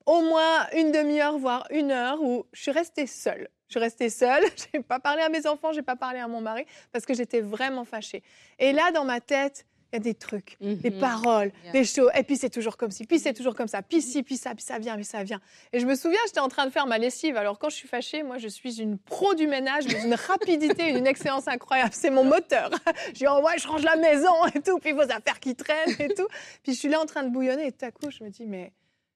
au 0.06 0.22
moins 0.22 0.66
une 0.74 0.92
demi-heure, 0.92 1.36
voire 1.36 1.66
une 1.70 1.90
heure, 1.90 2.22
où 2.22 2.46
je 2.52 2.62
suis 2.62 2.70
restée 2.70 3.06
seule. 3.06 3.48
Je 3.68 3.72
suis 3.72 3.80
restée 3.80 4.10
seule, 4.10 4.42
je 4.56 4.78
n'ai 4.78 4.82
pas 4.82 5.00
parlé 5.00 5.22
à 5.22 5.28
mes 5.28 5.46
enfants, 5.46 5.72
je 5.72 5.78
n'ai 5.78 5.82
pas 5.82 5.96
parlé 5.96 6.18
à 6.20 6.28
mon 6.28 6.40
mari, 6.40 6.64
parce 6.92 7.04
que 7.04 7.14
j'étais 7.14 7.40
vraiment 7.40 7.84
fâchée. 7.84 8.22
Et 8.58 8.72
là, 8.72 8.92
dans 8.92 9.04
ma 9.04 9.20
tête, 9.20 9.66
il 9.92 9.96
y 9.96 9.98
a 9.98 10.00
des 10.00 10.14
trucs, 10.14 10.56
des 10.60 10.90
Mhm. 10.90 10.98
paroles, 10.98 11.52
Yeah. 11.62 11.72
des 11.72 11.84
choses. 11.84 12.10
Et 12.16 12.24
puis 12.24 12.36
c'est 12.36 12.50
toujours 12.50 12.76
comme 12.76 12.90
ci, 12.90 13.06
puis 13.06 13.20
c'est 13.20 13.32
toujours 13.32 13.54
comme 13.54 13.68
ça, 13.68 13.82
puis 13.82 14.02
ci, 14.02 14.24
puis 14.24 14.36
ça, 14.36 14.52
puis 14.54 14.64
ça 14.64 14.78
vient, 14.80 14.96
puis 14.96 15.04
ça 15.04 15.22
vient. 15.22 15.40
Et 15.72 15.78
je 15.78 15.86
me 15.86 15.94
souviens, 15.94 16.18
j'étais 16.26 16.40
en 16.40 16.48
train 16.48 16.66
de 16.66 16.70
faire 16.70 16.86
ma 16.88 16.98
lessive. 16.98 17.36
Alors 17.36 17.56
quand 17.58 17.70
je 17.70 17.76
suis 17.76 17.86
fâchée, 17.88 18.24
moi 18.24 18.36
je 18.38 18.48
suis 18.48 18.80
une 18.80 18.98
pro 18.98 19.34
du 19.34 19.46
ménage, 19.46 19.84
mais 19.86 20.00
d'une 20.00 20.14
rapidité 20.14 20.88
et 20.90 20.92
d'une 20.92 21.06
excellence 21.06 21.46
incroyable. 21.46 21.92
C'est 21.92 22.10
mon 22.10 22.24
moteur. 22.24 22.70
Je 23.08 23.12
dis, 23.12 23.26
oh 23.30 23.40
ouais, 23.44 23.58
je 23.58 23.66
range 23.68 23.84
la 23.84 23.94
maison 23.96 24.34
et 24.54 24.60
tout, 24.60 24.78
puis 24.80 24.90
vos 24.92 25.02
affaires 25.02 25.38
qui 25.40 25.54
traînent 25.54 25.94
et 26.00 26.08
tout. 26.14 26.26
Puis 26.64 26.72
je 26.74 26.78
suis 26.78 26.88
là 26.88 27.00
en 27.00 27.06
train 27.06 27.22
de 27.22 27.30
bouillonner 27.30 27.68
et 27.68 27.72
tout 27.72 27.84
à 27.84 27.92
coup, 27.92 28.10
je 28.10 28.24
me 28.24 28.28
dis, 28.28 28.44
mais 28.44 28.72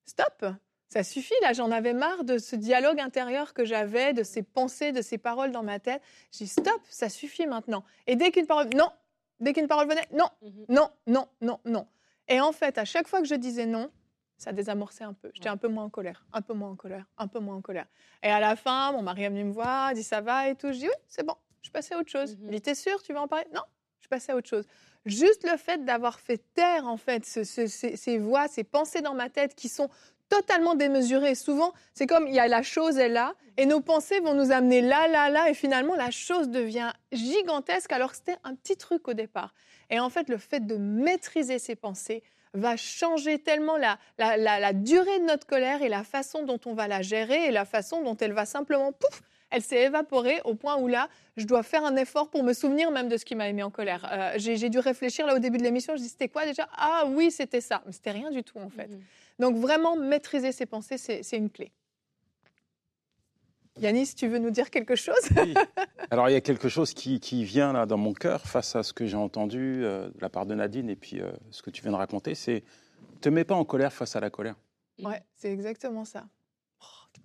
stop, 0.06 0.44
ça 0.90 1.02
suffit. 1.04 1.34
Là, 1.42 1.52
j'en 1.52 1.70
avais 1.70 1.94
marre 1.94 2.24
de 2.24 2.36
ce 2.38 2.56
dialogue 2.56 3.00
intérieur 3.00 3.54
que 3.54 3.64
j'avais, 3.64 4.12
de 4.12 4.22
ces 4.22 4.42
pensées, 4.42 4.92
de 4.92 5.00
ces 5.02 5.16
paroles 5.18 5.52
dans 5.52 5.62
ma 5.62 5.78
tête. 5.78 6.02
Je 6.32 6.38
dis, 6.38 6.48
stop, 6.48 6.80
ça 6.90 7.08
suffit 7.08 7.46
maintenant. 7.46 7.84
Et 8.06 8.16
dès 8.16 8.30
qu'une 8.32 8.46
parole, 8.46 8.68
non, 8.76 8.90
dès 9.38 9.52
qu'une 9.52 9.68
parole 9.68 9.88
venait, 9.88 10.06
non, 10.12 10.28
Mhm. 10.42 10.64
non, 10.68 10.90
non, 11.06 11.26
non, 11.40 11.60
non. 11.64 11.86
Et 12.28 12.40
en 12.40 12.52
fait, 12.52 12.76
à 12.76 12.84
chaque 12.84 13.08
fois 13.08 13.20
que 13.22 13.26
je 13.28 13.34
disais 13.36 13.66
non, 13.66 13.90
ça 14.36 14.52
désamorçait 14.52 15.04
un 15.04 15.12
peu. 15.14 15.30
J'étais 15.34 15.48
un 15.48 15.56
peu 15.56 15.68
moins 15.68 15.84
en 15.84 15.90
colère, 15.90 16.24
un 16.32 16.42
peu 16.42 16.54
moins 16.54 16.70
en 16.70 16.76
colère, 16.76 17.04
un 17.18 17.28
peu 17.28 17.38
moins 17.40 17.56
en 17.56 17.60
colère. 17.60 17.86
Et 18.22 18.28
à 18.30 18.40
la 18.40 18.56
fin, 18.56 18.90
mon 18.92 19.02
mari 19.02 19.24
est 19.24 19.28
venu 19.28 19.44
me 19.44 19.52
voir, 19.52 19.92
dit 19.94 20.02
ça 20.02 20.20
va 20.20 20.48
et 20.48 20.54
tout. 20.54 20.68
Je 20.72 20.78
dis 20.78 20.86
oui, 20.86 20.94
c'est 21.08 21.24
bon, 21.24 21.34
je 21.62 21.66
suis 21.66 21.72
passée 21.72 21.94
à 21.94 21.98
autre 21.98 22.10
chose. 22.10 22.36
Il 22.42 22.48
dit 22.50 22.60
t'es 22.60 22.74
sûr, 22.74 23.02
tu 23.02 23.12
vas 23.12 23.20
en 23.22 23.28
parler? 23.28 23.44
Non, 23.54 23.62
je 23.98 24.04
suis 24.04 24.08
passée 24.08 24.32
à 24.32 24.36
autre 24.36 24.48
chose. 24.48 24.66
Juste 25.04 25.46
le 25.50 25.56
fait 25.58 25.84
d'avoir 25.84 26.20
fait 26.20 26.38
taire 26.54 26.86
en 26.86 26.96
fait 26.96 27.24
ce- 27.26 27.44
ce- 27.44 27.66
ces, 27.66 27.96
ces 27.96 28.18
voix, 28.18 28.48
ces 28.48 28.64
pensées 28.64 29.02
dans 29.02 29.14
ma 29.14 29.28
tête 29.30 29.54
qui 29.54 29.68
sont 29.68 29.88
totalement 30.30 30.74
démesurées. 30.74 31.34
Souvent, 31.34 31.74
c'est 31.92 32.06
comme 32.06 32.26
il 32.26 32.34
y 32.34 32.40
a 32.40 32.48
la 32.48 32.62
chose 32.62 32.96
est 32.96 33.10
là 33.10 33.34
et 33.58 33.66
nos 33.66 33.80
pensées 33.80 34.20
vont 34.20 34.32
nous 34.32 34.52
amener 34.52 34.80
là, 34.80 35.06
là, 35.08 35.28
là 35.28 35.50
et 35.50 35.54
finalement 35.54 35.94
la 35.94 36.10
chose 36.10 36.48
devient 36.48 36.90
gigantesque 37.12 37.92
alors 37.92 38.12
que 38.12 38.16
c'était 38.16 38.38
un 38.44 38.54
petit 38.54 38.76
truc 38.76 39.06
au 39.08 39.12
départ. 39.12 39.52
Et 39.90 40.00
en 40.00 40.08
fait, 40.08 40.30
le 40.30 40.38
fait 40.38 40.60
de 40.66 40.76
maîtriser 40.76 41.58
ses 41.58 41.76
pensées 41.76 42.22
va 42.54 42.76
changer 42.76 43.38
tellement 43.38 43.76
la- 43.76 43.98
la 44.18 44.72
durée 44.72 45.18
de 45.18 45.24
notre 45.24 45.46
colère 45.46 45.82
et 45.82 45.88
la 45.88 46.02
façon 46.02 46.44
dont 46.44 46.58
on 46.64 46.74
va 46.74 46.88
la 46.88 47.02
gérer 47.02 47.46
et 47.46 47.50
la 47.50 47.64
façon 47.64 48.02
dont 48.02 48.16
elle 48.16 48.32
va 48.32 48.46
simplement, 48.46 48.92
pouf, 48.92 49.22
elle 49.50 49.62
s'est 49.62 49.82
évaporée 49.82 50.40
au 50.44 50.54
point 50.54 50.76
où 50.76 50.86
là, 50.88 51.08
je 51.36 51.44
dois 51.44 51.62
faire 51.62 51.84
un 51.84 51.96
effort 51.96 52.30
pour 52.30 52.42
me 52.42 52.52
souvenir 52.52 52.90
même 52.90 53.08
de 53.08 53.16
ce 53.16 53.24
qui 53.24 53.34
m'a 53.34 53.50
mis 53.52 53.62
en 53.62 53.70
colère. 53.70 54.08
Euh, 54.12 54.32
J'ai 54.36 54.68
dû 54.68 54.78
réfléchir 54.78 55.26
là 55.26 55.34
au 55.34 55.38
début 55.38 55.58
de 55.58 55.62
l'émission, 55.64 55.96
je 55.96 56.02
dis 56.02 56.08
c'était 56.08 56.28
quoi 56.28 56.46
déjà? 56.46 56.68
Ah 56.76 57.04
oui, 57.08 57.30
c'était 57.30 57.60
ça. 57.60 57.82
Mais 57.86 57.92
c'était 57.92 58.12
rien 58.12 58.30
du 58.30 58.42
tout 58.42 58.58
en 58.58 58.70
fait. 58.70 58.88
Mhm. 58.88 59.00
Donc 59.38 59.56
vraiment, 59.56 59.96
maîtriser 59.96 60.52
ses 60.52 60.66
pensées, 60.66 60.98
c'est 60.98 61.22
c'est 61.22 61.36
une 61.36 61.50
clé. 61.50 61.72
Yanis, 63.80 64.14
tu 64.14 64.28
veux 64.28 64.38
nous 64.38 64.50
dire 64.50 64.70
quelque 64.70 64.94
chose? 64.94 65.16
Oui. 65.36 65.54
Alors 66.10 66.28
il 66.28 66.32
y 66.32 66.36
a 66.36 66.40
quelque 66.40 66.68
chose 66.68 66.92
qui, 66.92 67.20
qui 67.20 67.44
vient 67.44 67.72
là 67.72 67.86
dans 67.86 67.96
mon 67.96 68.12
cœur 68.12 68.42
face 68.46 68.76
à 68.76 68.82
ce 68.82 68.92
que 68.92 69.06
j'ai 69.06 69.16
entendu 69.16 69.82
euh, 69.84 70.08
de 70.08 70.20
la 70.20 70.28
part 70.28 70.44
de 70.44 70.54
Nadine 70.54 70.90
et 70.90 70.96
puis 70.96 71.20
euh, 71.20 71.30
ce 71.50 71.62
que 71.62 71.70
tu 71.70 71.82
viens 71.82 71.92
de 71.92 71.96
raconter, 71.96 72.34
c'est 72.34 72.64
te 73.20 73.28
mets 73.28 73.44
pas 73.44 73.54
en 73.54 73.64
colère 73.64 73.92
face 73.92 74.16
à 74.16 74.20
la 74.20 74.28
colère. 74.28 74.56
Ouais, 74.98 75.22
c'est 75.34 75.52
exactement 75.52 76.04
ça. 76.04 76.26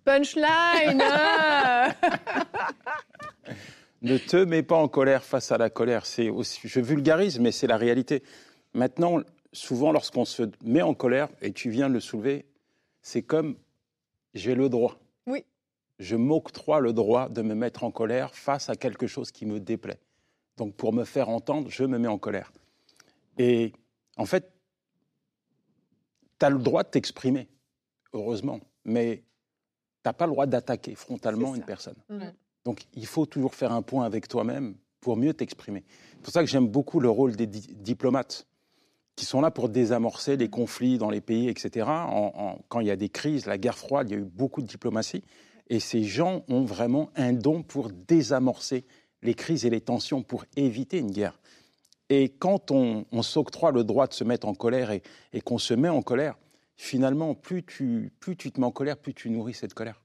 Punchline 0.04 1.02
hein 1.02 1.94
Ne 4.02 4.18
te 4.20 4.38
mets 4.38 4.62
pas 4.62 4.76
en 4.76 4.88
colère 4.88 5.24
face 5.24 5.52
à 5.52 5.58
la 5.58 5.72
colère. 5.72 6.06
C'est 6.06 6.30
aussi, 6.30 6.68
je 6.68 6.80
vulgarise, 6.80 7.40
mais 7.40 7.52
c'est 7.52 7.66
la 7.66 7.78
réalité. 7.78 8.22
Maintenant, 8.76 9.22
souvent, 9.52 9.92
lorsqu'on 9.92 10.26
se 10.26 10.44
met 10.64 10.84
en 10.84 10.94
colère, 10.94 11.30
et 11.42 11.52
tu 11.52 11.72
viens 11.72 11.90
de 11.90 11.96
le 11.96 12.00
soulever, 12.00 12.46
c'est 13.02 13.24
comme 13.24 13.58
j'ai 14.36 14.54
le 14.54 14.70
droit. 14.70 15.00
Oui. 15.26 15.44
Je 15.98 16.16
m'octroie 16.16 16.82
le 16.82 16.94
droit 16.94 17.30
de 17.30 17.42
me 17.42 17.56
mettre 17.56 17.84
en 17.84 17.90
colère 17.90 18.36
face 18.36 18.70
à 18.70 18.76
quelque 18.76 19.08
chose 19.08 19.32
qui 19.32 19.48
me 19.48 19.60
déplaît. 19.60 20.00
Donc, 20.58 20.76
pour 20.76 20.94
me 20.94 21.04
faire 21.04 21.30
entendre, 21.30 21.72
je 21.72 21.84
me 21.84 21.98
mets 21.98 22.08
en 22.08 22.20
colère. 22.20 22.52
Et 23.40 23.74
en 24.18 24.26
fait, 24.26 24.52
tu 26.40 26.46
as 26.46 26.50
le 26.52 26.60
droit 26.60 26.84
de 26.84 26.90
t'exprimer, 26.90 27.48
heureusement, 28.14 28.60
mais 28.84 29.24
n'as 30.06 30.14
pas 30.14 30.26
le 30.26 30.32
droit 30.32 30.46
d'attaquer 30.46 30.96
frontalement 30.96 31.56
une 31.56 31.64
personne. 31.64 31.96
Mhm. 32.10 32.34
Donc, 32.66 32.82
il 32.96 33.06
faut 33.06 33.26
toujours 33.26 33.54
faire 33.56 33.72
un 33.72 33.82
point 33.82 34.06
avec 34.06 34.28
toi-même 34.28 34.76
pour 35.02 35.18
mieux 35.18 35.34
t'exprimer. 35.34 35.84
C'est 36.14 36.22
pour 36.22 36.34
ça 36.34 36.42
que 36.42 36.50
j'aime 36.50 36.68
beaucoup 36.68 37.00
le 37.00 37.10
rôle 37.10 37.36
des 37.36 37.46
di- 37.48 37.76
diplomates 37.76 38.48
qui 39.16 39.24
sont 39.26 39.40
là 39.40 39.52
pour 39.52 39.70
désamorcer 39.70 40.36
les 40.36 40.50
conflits 40.50 40.98
dans 40.98 41.10
les 41.10 41.22
pays, 41.22 41.48
etc. 41.48 41.86
En- 41.88 42.32
en- 42.36 42.60
quand 42.70 42.80
il 42.80 42.88
y 42.88 42.92
a 42.92 42.96
des 42.96 43.10
crises, 43.10 43.46
la 43.46 43.58
guerre 43.58 43.78
froide, 43.78 44.10
il 44.10 44.14
y 44.14 44.16
a 44.16 44.20
eu 44.20 44.26
beaucoup 44.26 44.62
de 44.62 44.68
diplomatie. 44.68 45.24
Et 45.70 45.80
ces 45.80 46.04
gens 46.04 46.44
ont 46.50 46.64
vraiment 46.66 47.10
un 47.16 47.34
don 47.34 47.64
pour 47.64 47.90
désamorcer 47.92 48.84
les 49.22 49.34
crises 49.34 49.66
et 49.66 49.70
les 49.70 49.82
tensions, 49.82 50.22
pour 50.24 50.46
éviter 50.58 50.98
une 51.00 51.12
guerre. 51.12 51.40
Et 52.10 52.30
quand 52.30 52.72
on, 52.72 53.06
on 53.12 53.22
s'octroie 53.24 53.72
le 53.72 53.84
droit 53.84 54.06
de 54.08 54.14
se 54.14 54.24
mettre 54.24 54.48
en 54.48 54.54
colère 54.54 54.92
et, 54.92 55.02
et 55.34 55.42
qu'on 55.42 55.58
se 55.58 55.74
met 55.74 55.90
en 55.90 56.02
colère, 56.02 56.38
finalement, 56.76 57.36
plus 57.36 57.64
tu, 57.64 58.12
plus 58.20 58.36
tu 58.38 58.52
te 58.52 58.60
mets 58.60 58.66
en 58.66 58.72
colère, 58.72 58.98
plus 58.98 59.14
tu 59.14 59.30
nourris 59.30 59.54
cette 59.54 59.74
colère. 59.74 60.02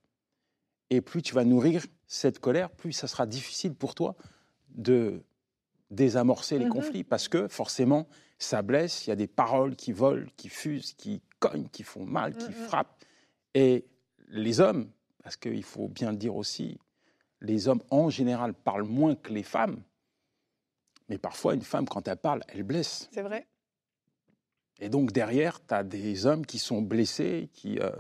Et 0.91 1.01
plus 1.01 1.23
tu 1.23 1.35
vas 1.35 1.45
nourrir 1.45 1.85
cette 2.07 2.39
colère, 2.41 2.71
plus 2.71 2.93
ça 2.93 3.07
sera 3.07 3.27
difficile 3.27 3.75
pour 3.75 3.95
toi 3.95 4.17
de 4.71 5.23
désamorcer 5.91 6.59
les 6.59 6.65
Mhm. 6.65 6.71
conflits. 6.71 7.05
Parce 7.05 7.29
que 7.29 7.49
forcément, 7.49 8.09
ça 8.39 8.63
blesse, 8.63 9.07
il 9.07 9.11
y 9.11 9.13
a 9.13 9.17
des 9.17 9.27
paroles 9.27 9.77
qui 9.77 9.93
volent, 9.93 10.27
qui 10.37 10.49
fusent, 10.49 10.95
qui 10.95 11.23
cognent, 11.39 11.69
qui 11.69 11.83
font 11.83 12.05
mal, 12.05 12.37
qui 12.37 12.49
Mhm. 12.51 12.55
frappent. 12.55 13.05
Et 13.55 13.87
les 14.29 14.61
hommes, 14.61 14.91
parce 15.23 15.37
qu'il 15.37 15.65
faut 15.65 15.89
bien 15.89 16.11
le 16.13 16.17
dire 16.17 16.37
aussi, 16.37 16.79
les 17.41 17.69
hommes 17.69 17.83
en 17.91 18.11
général 18.11 18.55
parlent 18.55 18.85
moins 18.87 19.15
que 19.15 19.33
les 19.33 19.43
femmes. 19.43 19.83
Mais 21.09 21.19
parfois, 21.19 21.55
une 21.55 21.63
femme, 21.63 21.89
quand 21.89 22.07
elle 22.07 22.17
parle, 22.17 22.43
elle 22.49 22.63
blesse. 22.63 23.09
C'est 23.13 23.23
vrai. 23.23 23.49
Et 24.81 24.89
donc 24.89 25.13
derrière, 25.13 25.61
tu 25.67 25.75
as 25.75 25.85
des 25.85 26.27
hommes 26.27 26.47
qui 26.47 26.59
sont 26.59 26.81
blessés, 26.83 27.51
qui 27.53 27.79
euh, 27.79 27.91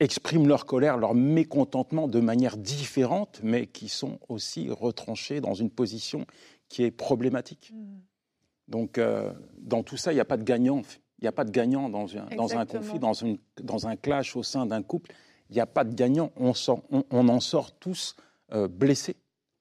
expriment 0.00 0.46
leur 0.48 0.66
colère, 0.66 0.96
leur 0.96 1.14
mécontentement 1.14 2.08
de 2.08 2.20
manière 2.20 2.56
différente, 2.56 3.40
mais 3.42 3.66
qui 3.66 3.88
sont 3.88 4.18
aussi 4.28 4.68
retranchés 4.70 5.40
dans 5.40 5.54
une 5.54 5.70
position 5.70 6.26
qui 6.68 6.84
est 6.84 6.90
problématique. 6.90 7.72
Mhm. 7.74 8.00
Donc 8.68 8.98
euh, 8.98 9.32
dans 9.58 9.82
tout 9.82 9.96
ça, 9.96 10.12
il 10.12 10.16
n'y 10.16 10.20
a 10.20 10.24
pas 10.24 10.36
de 10.36 10.44
gagnant. 10.44 10.82
Il 11.18 11.24
n'y 11.24 11.28
a 11.28 11.32
pas 11.32 11.44
de 11.44 11.50
gagnant 11.50 11.88
dans 11.88 12.16
un, 12.16 12.26
dans 12.36 12.56
un 12.56 12.62
Exactement. 12.62 12.82
conflit, 12.82 12.98
dans, 12.98 13.12
une- 13.12 13.38
dans 13.60 13.86
un 13.86 13.96
clash 13.96 14.34
au 14.34 14.42
sein 14.42 14.66
d'un 14.66 14.82
couple. 14.82 15.12
Il 15.50 15.54
n'y 15.54 15.60
a 15.60 15.66
pas 15.66 15.84
de 15.84 15.94
gagnant. 15.94 16.32
On, 16.36 16.52
sort- 16.54 16.82
on- 16.90 17.04
on 17.10 17.28
en 17.28 17.38
sort 17.40 17.78
tous 17.78 18.16
euh, 18.52 18.66
blessés. 18.66 19.16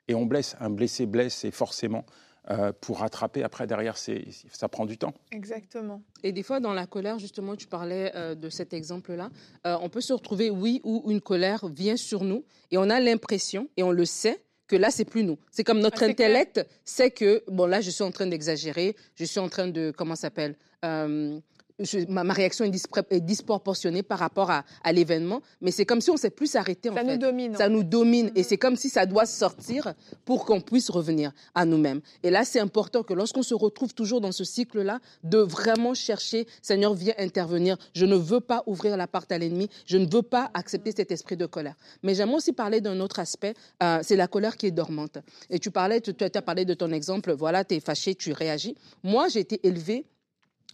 Et 0.07 0.15
on 0.15 0.25
blesse. 0.25 0.55
Un 0.59 0.69
blessé 0.71 1.05
blesse 1.05 1.45
et 1.45 1.51
forcément, 1.51 2.03
euh, 2.49 2.71
pour 2.81 2.99
rattraper 2.99 3.43
après, 3.43 3.67
derrière, 3.67 3.97
ça 3.97 4.67
prend 4.67 4.85
du 4.85 4.97
temps. 4.97 5.13
Exactement. 5.31 6.01
Et 6.23 6.31
des 6.31 6.41
fois, 6.43 6.59
dans 6.59 6.73
la 6.73 6.87
colère, 6.87 7.19
justement, 7.19 7.55
tu 7.55 7.67
parlais 7.67 8.11
euh, 8.15 8.33
de 8.33 8.49
cet 8.49 8.73
exemple-là, 8.73 9.29
euh, 9.67 9.77
on 9.81 9.89
peut 9.89 10.01
se 10.01 10.13
retrouver, 10.13 10.49
oui, 10.49 10.81
où 10.83 11.03
une 11.11 11.21
colère 11.21 11.67
vient 11.67 11.97
sur 11.97 12.23
nous 12.23 12.43
et 12.71 12.77
on 12.77 12.89
a 12.89 12.99
l'impression, 12.99 13.69
et 13.77 13.83
on 13.83 13.91
le 13.91 14.05
sait, 14.05 14.41
que 14.67 14.75
là, 14.77 14.89
c'est 14.89 15.05
plus 15.05 15.23
nous. 15.25 15.37
C'est 15.51 15.65
comme 15.65 15.79
notre 15.79 15.97
Ah, 16.01 16.11
clair. 16.13 16.29
intellect 16.29 16.65
sait 16.85 17.11
que, 17.11 17.43
bon, 17.47 17.65
là, 17.65 17.81
je 17.81 17.89
suis 17.89 18.03
en 18.03 18.11
train 18.11 18.25
d'exagérer, 18.25 18.95
je 19.15 19.25
suis 19.25 19.39
en 19.39 19.49
train 19.49 19.67
de, 19.67 19.93
comment 19.95 20.15
ça 20.15 20.21
s'appelle 20.23 20.55
euh, 20.85 21.37
je- 21.83 22.05
ma, 22.07 22.23
ma 22.23 22.33
réaction 22.33 22.65
est, 22.65 23.19
disproportionnée 23.21 24.03
par 24.03 24.19
rapport 24.19 24.51
à, 24.51 24.63
à 24.83 24.91
l'événement, 24.91 25.41
mais 25.61 25.71
c'est 25.71 25.85
comme 25.85 26.01
si 26.01 26.09
on 26.11 26.17
s'est 26.17 26.29
plus 26.29 26.55
arrêté, 26.55 26.89
en 26.89 26.95
Ça 26.95 27.01
fait. 27.01 27.07
nous 27.13 27.17
domine. 27.17 27.55
Ça 27.55 27.69
nous 27.69 27.83
domine 27.83 28.31
et 28.35 28.39
Mhm. 28.41 28.45
c'est 28.45 28.57
comme 28.57 28.75
si 28.75 28.89
ça 28.89 29.05
doit 29.05 29.25
sortir 29.25 29.93
pour 30.25 30.45
qu'on 30.45 30.61
puisse 30.61 30.89
revenir 30.89 31.31
à 31.55 31.65
nous-mêmes. 31.65 32.01
Et 32.23 32.29
là, 32.29 32.43
c'est 32.45 32.59
important 32.59 33.03
que 33.03 33.13
lorsqu'on 33.13 33.43
se 33.43 33.53
retrouve 33.53 33.93
toujours 33.93 34.21
dans 34.21 34.31
ce 34.31 34.43
cycle-là, 34.43 34.99
de 35.23 35.37
vraiment 35.39 35.93
chercher, 35.93 36.47
Seigneur, 36.61 36.93
viens 36.93 37.13
intervenir. 37.17 37.77
Je 37.93 38.05
ne 38.05 38.15
veux 38.15 38.39
pas 38.39 38.63
ouvrir 38.67 38.97
la 38.97 39.07
porte 39.07 39.31
à 39.31 39.37
l'ennemi. 39.37 39.69
Je 39.85 39.97
ne 39.97 40.05
veux 40.11 40.21
pas 40.21 40.49
accepter 40.53 40.91
cet 40.95 41.11
esprit 41.11 41.37
de 41.37 41.45
colère. 41.45 41.75
Mais 42.03 42.15
j'aimerais 42.15 42.37
aussi 42.37 42.53
parler 42.53 42.81
d'un 42.81 42.99
autre 42.99 43.19
aspect, 43.19 43.53
euh, 43.83 43.99
c'est 44.03 44.15
la 44.15 44.27
colère 44.27 44.57
qui 44.57 44.67
est 44.67 44.71
dormante. 44.71 45.17
Et 45.49 45.59
tu 45.59 45.71
parlais, 45.71 46.01
tu, 46.01 46.13
tu 46.13 46.23
as 46.23 46.41
parlé 46.41 46.65
de 46.65 46.73
ton 46.73 46.91
exemple, 46.91 47.31
voilà, 47.33 47.63
tu 47.63 47.75
es 47.75 47.79
fâché, 47.79 48.15
tu 48.15 48.31
réagis. 48.33 48.75
Moi, 49.03 49.27
j'ai 49.29 49.39
été 49.39 49.59
élevée 49.67 50.05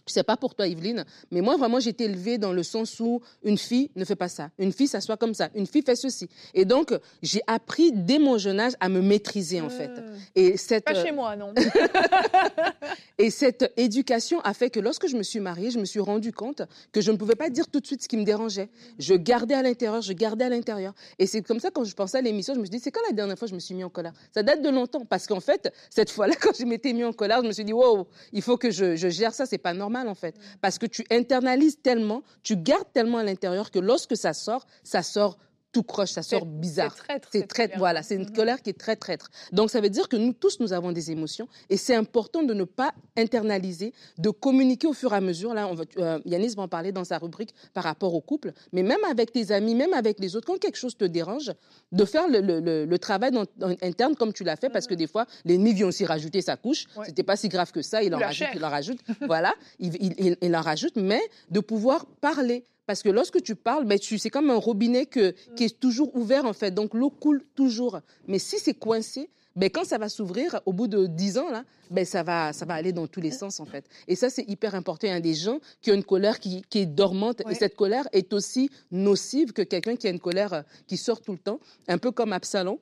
je 0.08 0.14
sais 0.14 0.22
pas 0.22 0.36
pour 0.36 0.54
toi, 0.54 0.66
Evelyne, 0.66 1.04
mais 1.30 1.40
moi, 1.40 1.56
vraiment, 1.56 1.80
j'ai 1.80 1.90
été 1.90 2.04
élevée 2.04 2.38
dans 2.38 2.52
le 2.52 2.62
sens 2.62 2.98
où 3.00 3.20
une 3.44 3.58
fille 3.58 3.90
ne 3.96 4.04
fait 4.04 4.16
pas 4.16 4.28
ça. 4.28 4.50
Une 4.58 4.72
fille 4.72 4.88
s'assoit 4.88 5.16
comme 5.16 5.34
ça. 5.34 5.48
Une 5.54 5.66
fille 5.66 5.82
fait 5.82 5.96
ceci. 5.96 6.28
Et 6.54 6.64
donc, 6.64 6.92
j'ai 7.22 7.40
appris 7.46 7.92
dès 7.92 8.18
mon 8.18 8.38
jeune 8.38 8.60
âge 8.60 8.72
à 8.80 8.88
me 8.88 9.00
maîtriser, 9.00 9.60
en 9.60 9.68
fait. 9.68 9.88
Mhm. 9.88 10.18
Et 10.34 10.56
cette, 10.56 10.84
Pas 10.84 10.96
euh, 10.96 11.04
chez 11.04 11.12
moi, 11.12 11.36
non. 11.36 11.52
et 13.18 13.30
cette 13.30 13.72
éducation 13.76 14.40
a 14.40 14.54
fait 14.54 14.70
que 14.70 14.80
lorsque 14.80 15.08
je 15.08 15.16
me 15.16 15.22
suis 15.22 15.40
mariée, 15.40 15.70
je 15.70 15.78
me 15.78 15.84
suis 15.84 16.00
rendu 16.00 16.32
compte 16.32 16.62
que 16.92 17.00
je 17.00 17.10
ne 17.10 17.16
pouvais 17.16 17.34
pas 17.34 17.50
dire 17.50 17.68
tout 17.68 17.80
de 17.80 17.86
suite 17.86 18.02
ce 18.02 18.08
qui 18.08 18.16
me 18.16 18.24
dérangeait. 18.24 18.68
Je 18.98 19.14
gardais 19.14 19.54
à 19.54 19.62
l'intérieur, 19.62 20.02
je 20.02 20.12
gardais 20.12 20.44
à 20.44 20.48
l'intérieur. 20.48 20.94
Et 21.18 21.26
c'est 21.26 21.42
comme 21.42 21.60
ça, 21.60 21.70
quand 21.70 21.84
je 21.84 21.94
pensais 21.94 22.18
à 22.18 22.20
l'émission, 22.20 22.54
je 22.54 22.60
me 22.60 22.64
suis 22.64 22.70
dit, 22.70 22.80
c'est 22.80 22.90
quand 22.90 23.02
la 23.06 23.12
dernière 23.12 23.38
fois 23.38 23.46
que 23.46 23.50
je 23.50 23.54
me 23.54 23.60
suis 23.60 23.74
mis 23.74 23.84
en 23.84 23.90
colère? 23.90 24.12
Ça 24.32 24.42
date 24.42 24.62
de 24.62 24.68
longtemps. 24.68 25.04
Parce 25.04 25.26
qu'en 25.26 25.40
fait, 25.40 25.72
cette 25.90 26.10
fois-là, 26.10 26.34
quand 26.40 26.56
je 26.58 26.64
m'étais 26.64 26.92
mis 26.92 27.04
en 27.04 27.12
colère, 27.12 27.42
je 27.42 27.48
me 27.48 27.52
suis 27.52 27.64
dit, 27.64 27.72
wow, 27.72 28.06
il 28.32 28.42
faut 28.42 28.56
que 28.56 28.70
je, 28.70 28.96
je 28.96 29.08
gère 29.08 29.34
ça. 29.34 29.46
C'est 29.46 29.58
pas 29.58 29.74
normal, 29.74 29.97
en 30.06 30.14
fait. 30.14 30.36
Parce 30.60 30.78
que 30.78 30.86
tu 30.86 31.04
internalises 31.10 31.80
tellement, 31.82 32.22
tu 32.42 32.56
gardes 32.56 32.92
tellement 32.92 33.18
à 33.18 33.24
l'intérieur 33.24 33.70
que 33.70 33.78
lorsque 33.78 34.16
ça 34.16 34.32
sort, 34.32 34.66
ça 34.84 35.02
sort 35.02 35.38
tout 35.72 35.82
croche, 35.82 36.12
ça 36.12 36.22
sort 36.22 36.46
bizarre. 36.46 36.94
C'est 36.96 37.46
traître. 37.46 37.54
C'est 37.72 37.76
voilà, 37.76 38.02
c'est 38.02 38.14
une 38.14 38.22
Mhm. 38.22 38.32
colère 38.32 38.62
qui 38.62 38.70
est 38.70 38.78
très 38.78 38.96
traître. 38.96 39.28
Donc 39.52 39.70
ça 39.70 39.80
veut 39.80 39.90
dire 39.90 40.08
que 40.08 40.16
nous 40.16 40.32
tous, 40.32 40.60
nous 40.60 40.72
avons 40.72 40.92
des 40.92 41.10
émotions 41.10 41.46
et 41.68 41.76
c'est 41.76 41.94
important 41.94 42.42
de 42.42 42.54
ne 42.54 42.64
pas 42.64 42.92
internaliser, 43.16 43.92
de 44.18 44.30
communiquer 44.30 44.86
au 44.86 44.92
fur 44.94 45.12
et 45.12 45.16
à 45.16 45.20
mesure. 45.20 45.52
Là, 45.54 45.68
on 45.68 45.74
va, 45.74 45.84
euh, 45.98 46.18
Yanis 46.24 46.54
va 46.54 46.62
en 46.62 46.68
parler 46.68 46.92
dans 46.92 47.04
sa 47.04 47.18
rubrique 47.18 47.54
par 47.74 47.84
rapport 47.84 48.14
au 48.14 48.20
couple, 48.20 48.52
mais 48.72 48.82
même 48.82 49.02
avec 49.10 49.32
tes 49.32 49.52
amis, 49.52 49.74
même 49.74 49.92
avec 49.92 50.18
les 50.20 50.36
autres, 50.36 50.46
quand 50.46 50.58
quelque 50.58 50.76
chose 50.78 50.96
te 50.96 51.04
dérange, 51.04 51.52
de 51.92 52.04
faire 52.04 52.28
le, 52.28 52.40
le- 52.40 52.60
le- 52.60 52.84
le 52.86 52.98
travail 52.98 53.30
dans- 53.30 53.44
dans- 53.56 53.76
interne 53.82 54.14
comme 54.16 54.32
tu 54.32 54.44
l'as 54.44 54.56
fait, 54.56 54.70
parce 54.70 54.86
que 54.86 54.94
des 54.94 55.06
fois, 55.06 55.26
l'ennemi 55.44 55.74
vient 55.74 55.86
aussi 55.88 56.04
rajouter 56.06 56.40
sa 56.40 56.56
couche. 56.56 56.86
Ouais. 56.96 57.06
C'était 57.06 57.22
pas 57.22 57.36
si 57.36 57.48
grave 57.48 57.72
que 57.72 57.82
ça, 57.82 58.02
il 58.02 58.14
en 58.14 58.18
La 58.18 58.26
rajoute, 58.28 58.48
il 58.54 58.64
en 58.64 58.70
rajoute. 58.70 58.98
voilà, 59.26 59.54
il, 59.78 59.94
il, 60.00 60.14
il- 60.18 60.36
il 60.40 60.56
en 60.56 60.62
rajoute, 60.62 60.96
mais 60.96 61.20
de 61.50 61.60
pouvoir 61.60 62.06
parler. 62.20 62.64
Parce 62.88 63.02
que 63.02 63.10
lorsque 63.10 63.42
tu 63.42 63.54
parles, 63.54 63.84
ben, 63.84 63.98
tu, 63.98 64.16
c'est 64.16 64.30
comme 64.30 64.48
un 64.48 64.56
robinet 64.56 65.04
que, 65.04 65.34
qui 65.56 65.64
est 65.64 65.78
toujours 65.78 66.16
ouvert, 66.16 66.46
en 66.46 66.54
fait. 66.54 66.70
Donc, 66.70 66.94
l'eau 66.94 67.10
coule 67.10 67.44
toujours. 67.54 68.00
Mais 68.26 68.38
si 68.38 68.58
c'est 68.58 68.72
coincé, 68.72 69.28
ben, 69.54 69.68
quand 69.68 69.84
ça 69.84 69.98
va 69.98 70.08
s'ouvrir, 70.08 70.58
au 70.64 70.72
bout 70.72 70.88
de 70.88 71.06
10 71.06 71.36
ans, 71.36 71.50
là, 71.50 71.64
ben, 71.90 72.06
ça, 72.06 72.22
va, 72.22 72.54
ça 72.54 72.64
va 72.64 72.72
aller 72.72 72.94
dans 72.94 73.06
tous 73.06 73.20
les 73.20 73.30
sens, 73.30 73.60
en 73.60 73.66
fait. 73.66 73.84
Et 74.06 74.16
ça, 74.16 74.30
c'est 74.30 74.48
hyper 74.48 74.74
important. 74.74 75.06
Il 75.06 75.10
y 75.10 75.12
a 75.12 75.20
des 75.20 75.34
gens 75.34 75.60
qui 75.82 75.90
ont 75.90 75.94
une 75.96 76.02
colère 76.02 76.40
qui, 76.40 76.62
qui 76.70 76.78
est 76.78 76.86
dormante. 76.86 77.42
Ouais. 77.44 77.52
Et 77.52 77.54
cette 77.56 77.76
colère 77.76 78.08
est 78.12 78.32
aussi 78.32 78.70
nocive 78.90 79.52
que 79.52 79.60
quelqu'un 79.60 79.94
qui 79.94 80.06
a 80.06 80.10
une 80.10 80.18
colère 80.18 80.54
euh, 80.54 80.62
qui 80.86 80.96
sort 80.96 81.20
tout 81.20 81.32
le 81.32 81.38
temps. 81.38 81.60
Un 81.88 81.98
peu 81.98 82.10
comme 82.10 82.32
Absalom, 82.32 82.78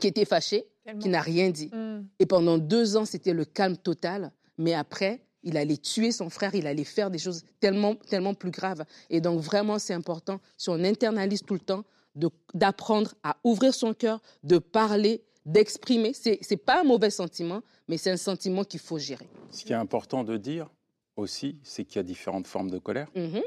qui 0.00 0.08
était 0.08 0.24
fâché, 0.24 0.64
Tellement. 0.84 1.00
qui 1.00 1.08
n'a 1.08 1.20
rien 1.20 1.50
dit. 1.50 1.70
Mhm. 1.72 2.04
Et 2.18 2.26
pendant 2.26 2.58
deux 2.58 2.96
ans, 2.96 3.04
c'était 3.04 3.32
le 3.32 3.44
calme 3.44 3.76
total. 3.76 4.32
Mais 4.58 4.74
après, 4.74 5.22
il 5.42 5.56
allait 5.56 5.76
tuer 5.76 6.12
son 6.12 6.30
frère, 6.30 6.54
il 6.54 6.66
allait 6.66 6.84
faire 6.84 7.10
des 7.10 7.18
choses 7.18 7.44
tellement, 7.60 7.94
tellement 7.94 8.34
plus 8.34 8.50
graves. 8.50 8.84
Et 9.08 9.20
donc, 9.20 9.40
vraiment, 9.40 9.78
c'est 9.78 9.94
important, 9.94 10.40
si 10.56 10.68
on 10.68 10.82
internalise 10.84 11.42
tout 11.42 11.54
le 11.54 11.60
temps, 11.60 11.84
d'apprendre 12.54 13.14
à 13.22 13.36
ouvrir 13.44 13.72
son 13.72 13.94
cœur, 13.94 14.20
de 14.42 14.58
parler, 14.58 15.22
d'exprimer. 15.46 16.12
C'est 16.12 16.40
n'est 16.50 16.56
pas 16.56 16.80
un 16.80 16.84
mauvais 16.84 17.10
sentiment, 17.10 17.62
mais 17.88 17.96
c'est 17.96 18.10
un 18.10 18.16
sentiment 18.16 18.64
qu'il 18.64 18.80
faut 18.80 18.98
gérer. 18.98 19.28
Ce 19.50 19.64
qui 19.64 19.72
est 19.72 19.76
important 19.76 20.24
de 20.24 20.36
dire 20.36 20.68
aussi, 21.16 21.58
c'est 21.62 21.84
qu'il 21.84 21.96
y 21.96 21.98
a 22.00 22.02
différentes 22.02 22.46
formes 22.46 22.70
de 22.70 22.78
colère. 22.78 23.08
Mhm. 23.14 23.42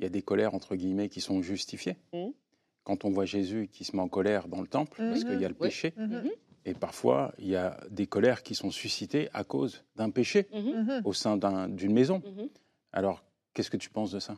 Il 0.00 0.02
y 0.02 0.06
a 0.06 0.08
des 0.08 0.22
colères, 0.22 0.54
entre 0.54 0.74
guillemets, 0.74 1.08
qui 1.08 1.20
sont 1.20 1.40
justifiées. 1.42 1.96
Mhm. 2.12 2.32
Quand 2.84 3.04
on 3.04 3.10
voit 3.10 3.24
Jésus 3.24 3.68
qui 3.70 3.84
se 3.84 3.94
met 3.94 4.02
en 4.02 4.08
colère 4.08 4.48
dans 4.48 4.60
le 4.60 4.66
temple, 4.66 4.96
parce 4.98 5.20
Mhm. 5.22 5.30
qu'il 5.30 5.40
y 5.40 5.44
a 5.44 5.48
le 5.48 5.54
Oui. 5.60 5.68
péché. 5.68 5.94
Et 6.64 6.74
parfois, 6.74 7.32
il 7.38 7.48
y 7.48 7.56
a 7.56 7.78
des 7.90 8.06
colères 8.06 8.42
qui 8.42 8.54
sont 8.54 8.70
suscitées 8.70 9.28
à 9.32 9.44
cause 9.44 9.84
d'un 9.96 10.10
péché 10.10 10.46
Mhm. 10.52 10.84
Mhm. 10.84 11.02
au 11.04 11.12
sein 11.12 11.36
d'un- 11.36 11.68
d'une 11.68 11.92
maison. 11.92 12.22
Mhm. 12.24 12.48
Alors, 12.92 13.24
qu'est-ce 13.54 13.70
que 13.70 13.76
tu 13.76 13.90
penses 13.90 14.12
de 14.12 14.20
ça? 14.20 14.36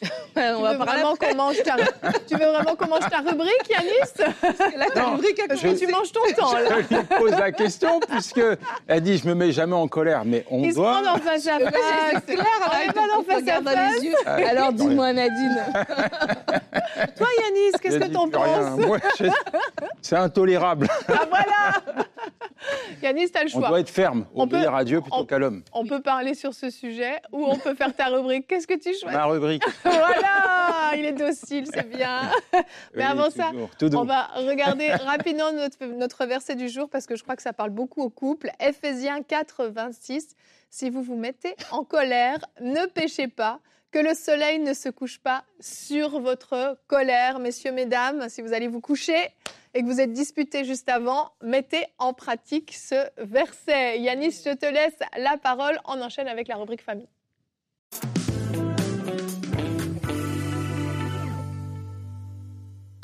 on 0.36 0.62
va 0.62 0.70
tu, 0.72 0.78
veux 0.78 0.78
parler 0.84 1.02
vraiment 1.02 1.16
qu'on 1.16 1.34
mange 1.34 1.62
ta... 1.64 1.74
tu 2.28 2.36
veux 2.36 2.46
vraiment 2.46 2.76
qu'on 2.76 2.86
mange 2.86 3.10
ta 3.10 3.18
rubrique, 3.18 3.68
Yanis? 3.68 4.30
Là, 4.76 4.86
ta 4.94 5.02
Non, 5.02 5.10
rubrique 5.16 5.40
a 5.40 5.48
Parce 5.48 5.60
commencé. 5.60 5.86
tu 5.86 5.92
manges 5.92 6.12
ton 6.12 6.20
temps, 6.36 6.52
là. 6.52 6.68
Je 6.88 6.94
lui 6.96 7.04
pose 7.18 7.30
la 7.32 7.50
question 7.50 7.98
puisque 8.08 8.40
elle 8.86 9.00
dit 9.00 9.18
je 9.18 9.26
me 9.26 9.34
mets 9.34 9.50
jamais 9.50 9.74
en 9.74 9.88
colère, 9.88 10.22
mais 10.24 10.44
on 10.50 10.62
Ils 10.62 10.70
se 10.70 10.76
doit. 10.76 10.92
prennent 10.92 11.08
en 11.08 11.16
face 11.18 11.46
à 11.48 11.58
face. 11.58 12.22
C'est 12.26 12.34
clair, 12.36 12.46
On 12.62 12.92
pas 12.92 13.00
dans 13.08 13.18
on 13.18 13.22
te 13.24 13.30
face 13.32 13.48
à 13.48 13.60
face. 13.62 13.96
les 14.00 14.06
yeux. 14.06 14.14
Ah, 14.24 14.36
Alors 14.50 14.72
dis-moi, 14.72 15.12
Nadine. 15.12 15.64
Toi, 17.16 17.26
Yanis, 17.42 17.72
qu'est-ce 17.82 17.98
Je 17.98 18.04
que 18.04 18.12
t'en 18.12 18.28
penses? 18.28 19.00
je- 19.18 19.26
C'est 20.00 20.16
intolérable. 20.16 20.86
Ah 21.08 21.26
voilà 21.28 21.98
Yanis, 23.02 23.30
t'as 23.30 23.40
le 23.44 23.46
On 23.54 23.60
choix. 23.60 23.68
doit 23.68 23.80
être 23.80 23.88
ferme, 23.90 24.26
On 24.34 24.42
obéir 24.42 24.70
peut- 24.72 24.76
à 24.76 24.84
Dieu 24.84 25.00
plutôt 25.00 25.18
on- 25.18 25.24
qu'à 25.24 25.38
l'homme. 25.38 25.62
On 25.72 25.86
peut 25.86 26.00
parler 26.00 26.34
sur 26.34 26.52
ce 26.54 26.70
sujet 26.70 27.20
ou 27.32 27.44
on 27.46 27.56
peut 27.56 27.74
faire 27.74 27.94
ta 27.94 28.06
rubrique. 28.06 28.46
Qu'est-ce 28.48 28.66
que 28.66 28.74
tu 28.74 28.90
choisis? 28.98 29.16
Ma 29.16 29.24
rubrique. 29.26 29.57
Voilà 29.84 30.92
Il 30.96 31.04
est 31.04 31.12
docile, 31.12 31.66
c'est 31.72 31.88
bien. 31.88 32.30
Mais 32.52 32.62
Oui, 32.96 33.02
avant 33.02 33.30
ça. 33.30 33.52
On 33.82 34.04
va 34.04 34.24
regarder 34.36 34.90
rapidement 34.92 35.52
notre, 35.52 35.84
notre 35.84 36.26
verset 36.26 36.54
du 36.54 36.68
jour 36.68 36.88
parce 36.88 37.06
que 37.06 37.16
je 37.16 37.22
crois 37.22 37.36
que 37.36 37.42
ça 37.42 37.52
parle 37.52 37.70
beaucoup 37.70 38.02
aux 38.02 38.10
couples. 38.10 38.50
Ephésiens 38.60 39.22
4, 39.22 39.66
26. 39.66 40.34
Si 40.70 40.90
vous 40.90 41.02
vous 41.02 41.16
mettez 41.16 41.54
en 41.70 41.84
colère, 41.84 42.38
ne 42.60 42.86
péchez 42.86 43.28
pas, 43.28 43.60
que 43.90 43.98
le 43.98 44.14
soleil 44.14 44.58
ne 44.58 44.74
se 44.74 44.88
couche 44.88 45.18
pas 45.18 45.44
sur 45.60 46.20
votre 46.20 46.78
colère. 46.86 47.38
Messieurs, 47.38 47.72
mesdames, 47.72 48.28
si 48.28 48.42
vous 48.42 48.52
allez 48.52 48.68
vous 48.68 48.80
coucher 48.80 49.30
et 49.74 49.82
que 49.82 49.86
vous 49.86 50.00
êtes 50.00 50.12
disputés 50.12 50.64
juste 50.64 50.88
avant, 50.88 51.32
mettez 51.42 51.86
en 51.98 52.12
pratique 52.12 52.74
ce 52.74 53.08
verset. 53.16 53.98
Yanis, 54.00 54.42
je 54.44 54.54
te 54.54 54.66
laisse 54.66 54.98
la 55.16 55.38
parole. 55.38 55.78
On 55.86 56.00
enchaîne 56.02 56.28
avec 56.28 56.48
la 56.48 56.56
rubrique 56.56 56.82
famille. 56.82 57.08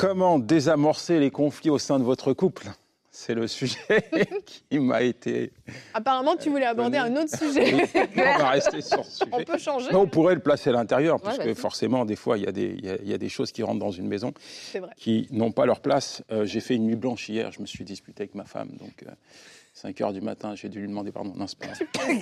Comment 0.06 0.38
désamorcer 0.38 1.18
les 1.18 1.30
conflits 1.30 1.70
au 1.70 1.78
sein 1.78 1.98
de 1.98 2.04
votre 2.04 2.34
couple? 2.34 2.66
C'est 3.10 3.32
le 3.32 3.46
sujet 3.46 3.78
qui 4.68 4.78
m'a 4.78 5.00
été. 5.00 5.50
Apparemment, 5.94 6.36
tu 6.36 6.50
voulais 6.50 6.66
aborder 6.66 6.98
un 6.98 7.16
autre 7.16 7.34
sujet. 7.34 7.88
on 8.14 8.38
va 8.38 8.50
rester 8.50 8.82
sur 8.82 9.02
ce 9.02 9.24
On 9.32 9.36
sujet. 9.36 9.44
peut 9.46 9.56
changer, 9.56 9.86
Mais 9.90 9.96
on 9.96 10.06
pourrait 10.06 10.34
le 10.34 10.42
placer 10.42 10.68
à 10.68 10.74
l'intérieur, 10.74 11.14
Ouais, 11.16 11.20
parce 11.24 11.38
que 11.38 11.44
vas-y. 11.44 11.54
forcément, 11.54 12.04
des 12.04 12.16
fois, 12.16 12.36
il 12.36 12.44
y, 12.44 12.46
a 12.46 12.52
des- 12.52 12.74
il 12.76 12.84
y 12.84 12.90
a- 12.90 12.96
il 13.02 13.08
y 13.08 13.14
a 13.14 13.18
des 13.18 13.30
choses 13.30 13.50
qui 13.50 13.62
rentrent 13.62 13.78
dans 13.78 13.92
une 13.92 14.06
maison 14.08 14.34
qui 14.98 15.26
n'ont 15.30 15.52
pas 15.52 15.64
leur 15.64 15.80
place. 15.80 16.22
Euh, 16.30 16.44
j'ai 16.44 16.60
fait 16.60 16.74
une 16.74 16.84
nuit 16.84 16.96
blanche 16.96 17.26
hier, 17.30 17.50
je 17.50 17.62
me 17.62 17.66
suis 17.66 17.84
disputé 17.84 18.24
avec 18.24 18.34
ma 18.34 18.44
femme, 18.44 18.68
donc 18.78 19.04
euh, 19.06 19.10
5 19.72 19.98
heures 20.02 20.12
du 20.12 20.20
matin, 20.20 20.54
j'ai 20.54 20.68
dû 20.68 20.80
lui 20.80 20.88
demander 20.88 21.12
pardon. 21.12 21.32
Non, 21.34 21.46
c'est 21.46 21.58
pas 21.58 21.68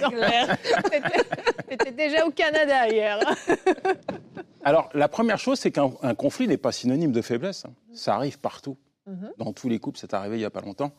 vrai. 0.08 0.46
Tu 1.68 1.74
étais 1.74 1.90
déjà 1.90 2.24
au 2.26 2.30
Canada 2.30 2.88
hier. 2.88 3.18
Alors, 4.64 4.88
la 4.94 5.08
première 5.08 5.38
chose, 5.38 5.58
c'est 5.58 5.70
qu'un 5.72 5.90
un 6.02 6.14
conflit 6.14 6.46
n'est 6.48 6.56
pas 6.56 6.72
synonyme 6.72 7.12
de 7.12 7.22
faiblesse. 7.22 7.64
hein. 7.64 7.72
Ça 7.92 8.14
arrive 8.14 8.38
partout. 8.38 8.76
Mhm. 9.06 9.32
Dans 9.38 9.52
tous 9.52 9.68
les 9.68 9.78
couples, 9.80 9.98
c'est 9.98 10.14
arrivé 10.14 10.36
il 10.36 10.40
n'y 10.40 10.44
a 10.44 10.50
pas 10.50 10.60
longtemps. 10.60 10.92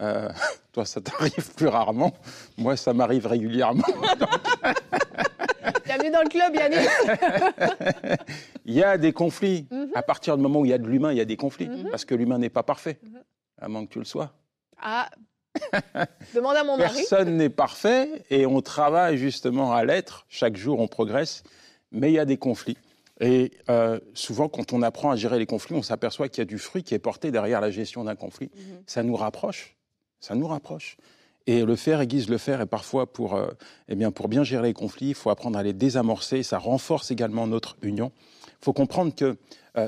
Euh, 0.00 0.28
toi, 0.72 0.84
ça 0.84 1.00
t'arrive 1.00 1.52
plus 1.54 1.68
rarement. 1.68 2.12
Moi, 2.58 2.76
ça 2.76 2.92
m'arrive 2.92 3.26
régulièrement. 3.26 3.84
Bienvenue 5.84 6.10
dans 6.10 6.22
le 6.22 6.28
club, 6.28 6.54
Yannick. 6.54 8.18
Il 8.64 8.74
y 8.74 8.82
a 8.82 8.98
des 8.98 9.12
conflits. 9.12 9.66
Mhm. 9.70 9.90
À 9.94 10.02
partir 10.02 10.36
du 10.36 10.42
moment 10.42 10.60
où 10.60 10.64
il 10.64 10.70
y 10.70 10.74
a 10.74 10.78
de 10.78 10.86
l'humain, 10.88 11.12
il 11.12 11.18
y 11.18 11.20
a 11.20 11.24
des 11.24 11.36
conflits. 11.36 11.68
Mhm. 11.68 11.90
Parce 11.90 12.04
que 12.04 12.14
l'humain 12.16 12.38
n'est 12.38 12.50
pas 12.50 12.64
parfait. 12.64 12.98
À 13.60 13.68
moins 13.68 13.86
que 13.86 13.92
tu 13.92 14.00
le 14.00 14.04
sois. 14.04 14.32
Ah, 14.82 15.08
demande 16.34 16.56
à 16.56 16.64
mon 16.64 16.76
mari. 16.76 16.94
Personne 16.96 17.36
n'est 17.36 17.48
parfait 17.48 18.24
et 18.28 18.44
on 18.44 18.60
travaille 18.60 19.16
justement 19.16 19.72
à 19.72 19.84
l'être. 19.84 20.26
Chaque 20.28 20.56
jour, 20.56 20.80
on 20.80 20.88
progresse. 20.88 21.44
Mais 21.92 22.10
il 22.10 22.14
y 22.14 22.18
a 22.18 22.24
des 22.24 22.36
conflits. 22.36 22.76
Et 23.20 23.52
euh, 23.70 23.98
souvent, 24.14 24.48
quand 24.48 24.72
on 24.72 24.82
apprend 24.82 25.10
à 25.10 25.16
gérer 25.16 25.38
les 25.38 25.46
conflits, 25.46 25.74
on 25.74 25.82
s'aperçoit 25.82 26.28
qu'il 26.28 26.38
y 26.38 26.42
a 26.42 26.46
du 26.46 26.58
fruit 26.58 26.82
qui 26.82 26.94
est 26.94 26.98
porté 26.98 27.30
derrière 27.30 27.60
la 27.60 27.70
gestion 27.70 28.04
d'un 28.04 28.14
conflit. 28.14 28.50
Mhm. 28.54 28.82
Ça 28.86 29.02
nous 29.02 29.16
rapproche. 29.16 29.76
Ça 30.20 30.34
nous 30.34 30.46
rapproche. 30.46 30.96
Et 31.46 31.64
le 31.64 31.76
faire 31.76 32.00
aiguise 32.00 32.28
le 32.28 32.38
faire. 32.38 32.60
Et 32.60 32.66
parfois, 32.66 33.10
pour, 33.10 33.34
euh, 33.34 33.48
eh 33.88 33.94
bien, 33.94 34.10
pour 34.10 34.28
bien 34.28 34.44
gérer 34.44 34.68
les 34.68 34.74
conflits, 34.74 35.08
il 35.08 35.14
faut 35.14 35.30
apprendre 35.30 35.58
à 35.58 35.62
les 35.62 35.72
désamorcer. 35.72 36.42
Ça 36.42 36.58
renforce 36.58 37.10
également 37.10 37.46
notre 37.46 37.76
union. 37.82 38.12
Il 38.46 38.64
faut 38.64 38.72
comprendre 38.72 39.14
qu'il 39.14 39.36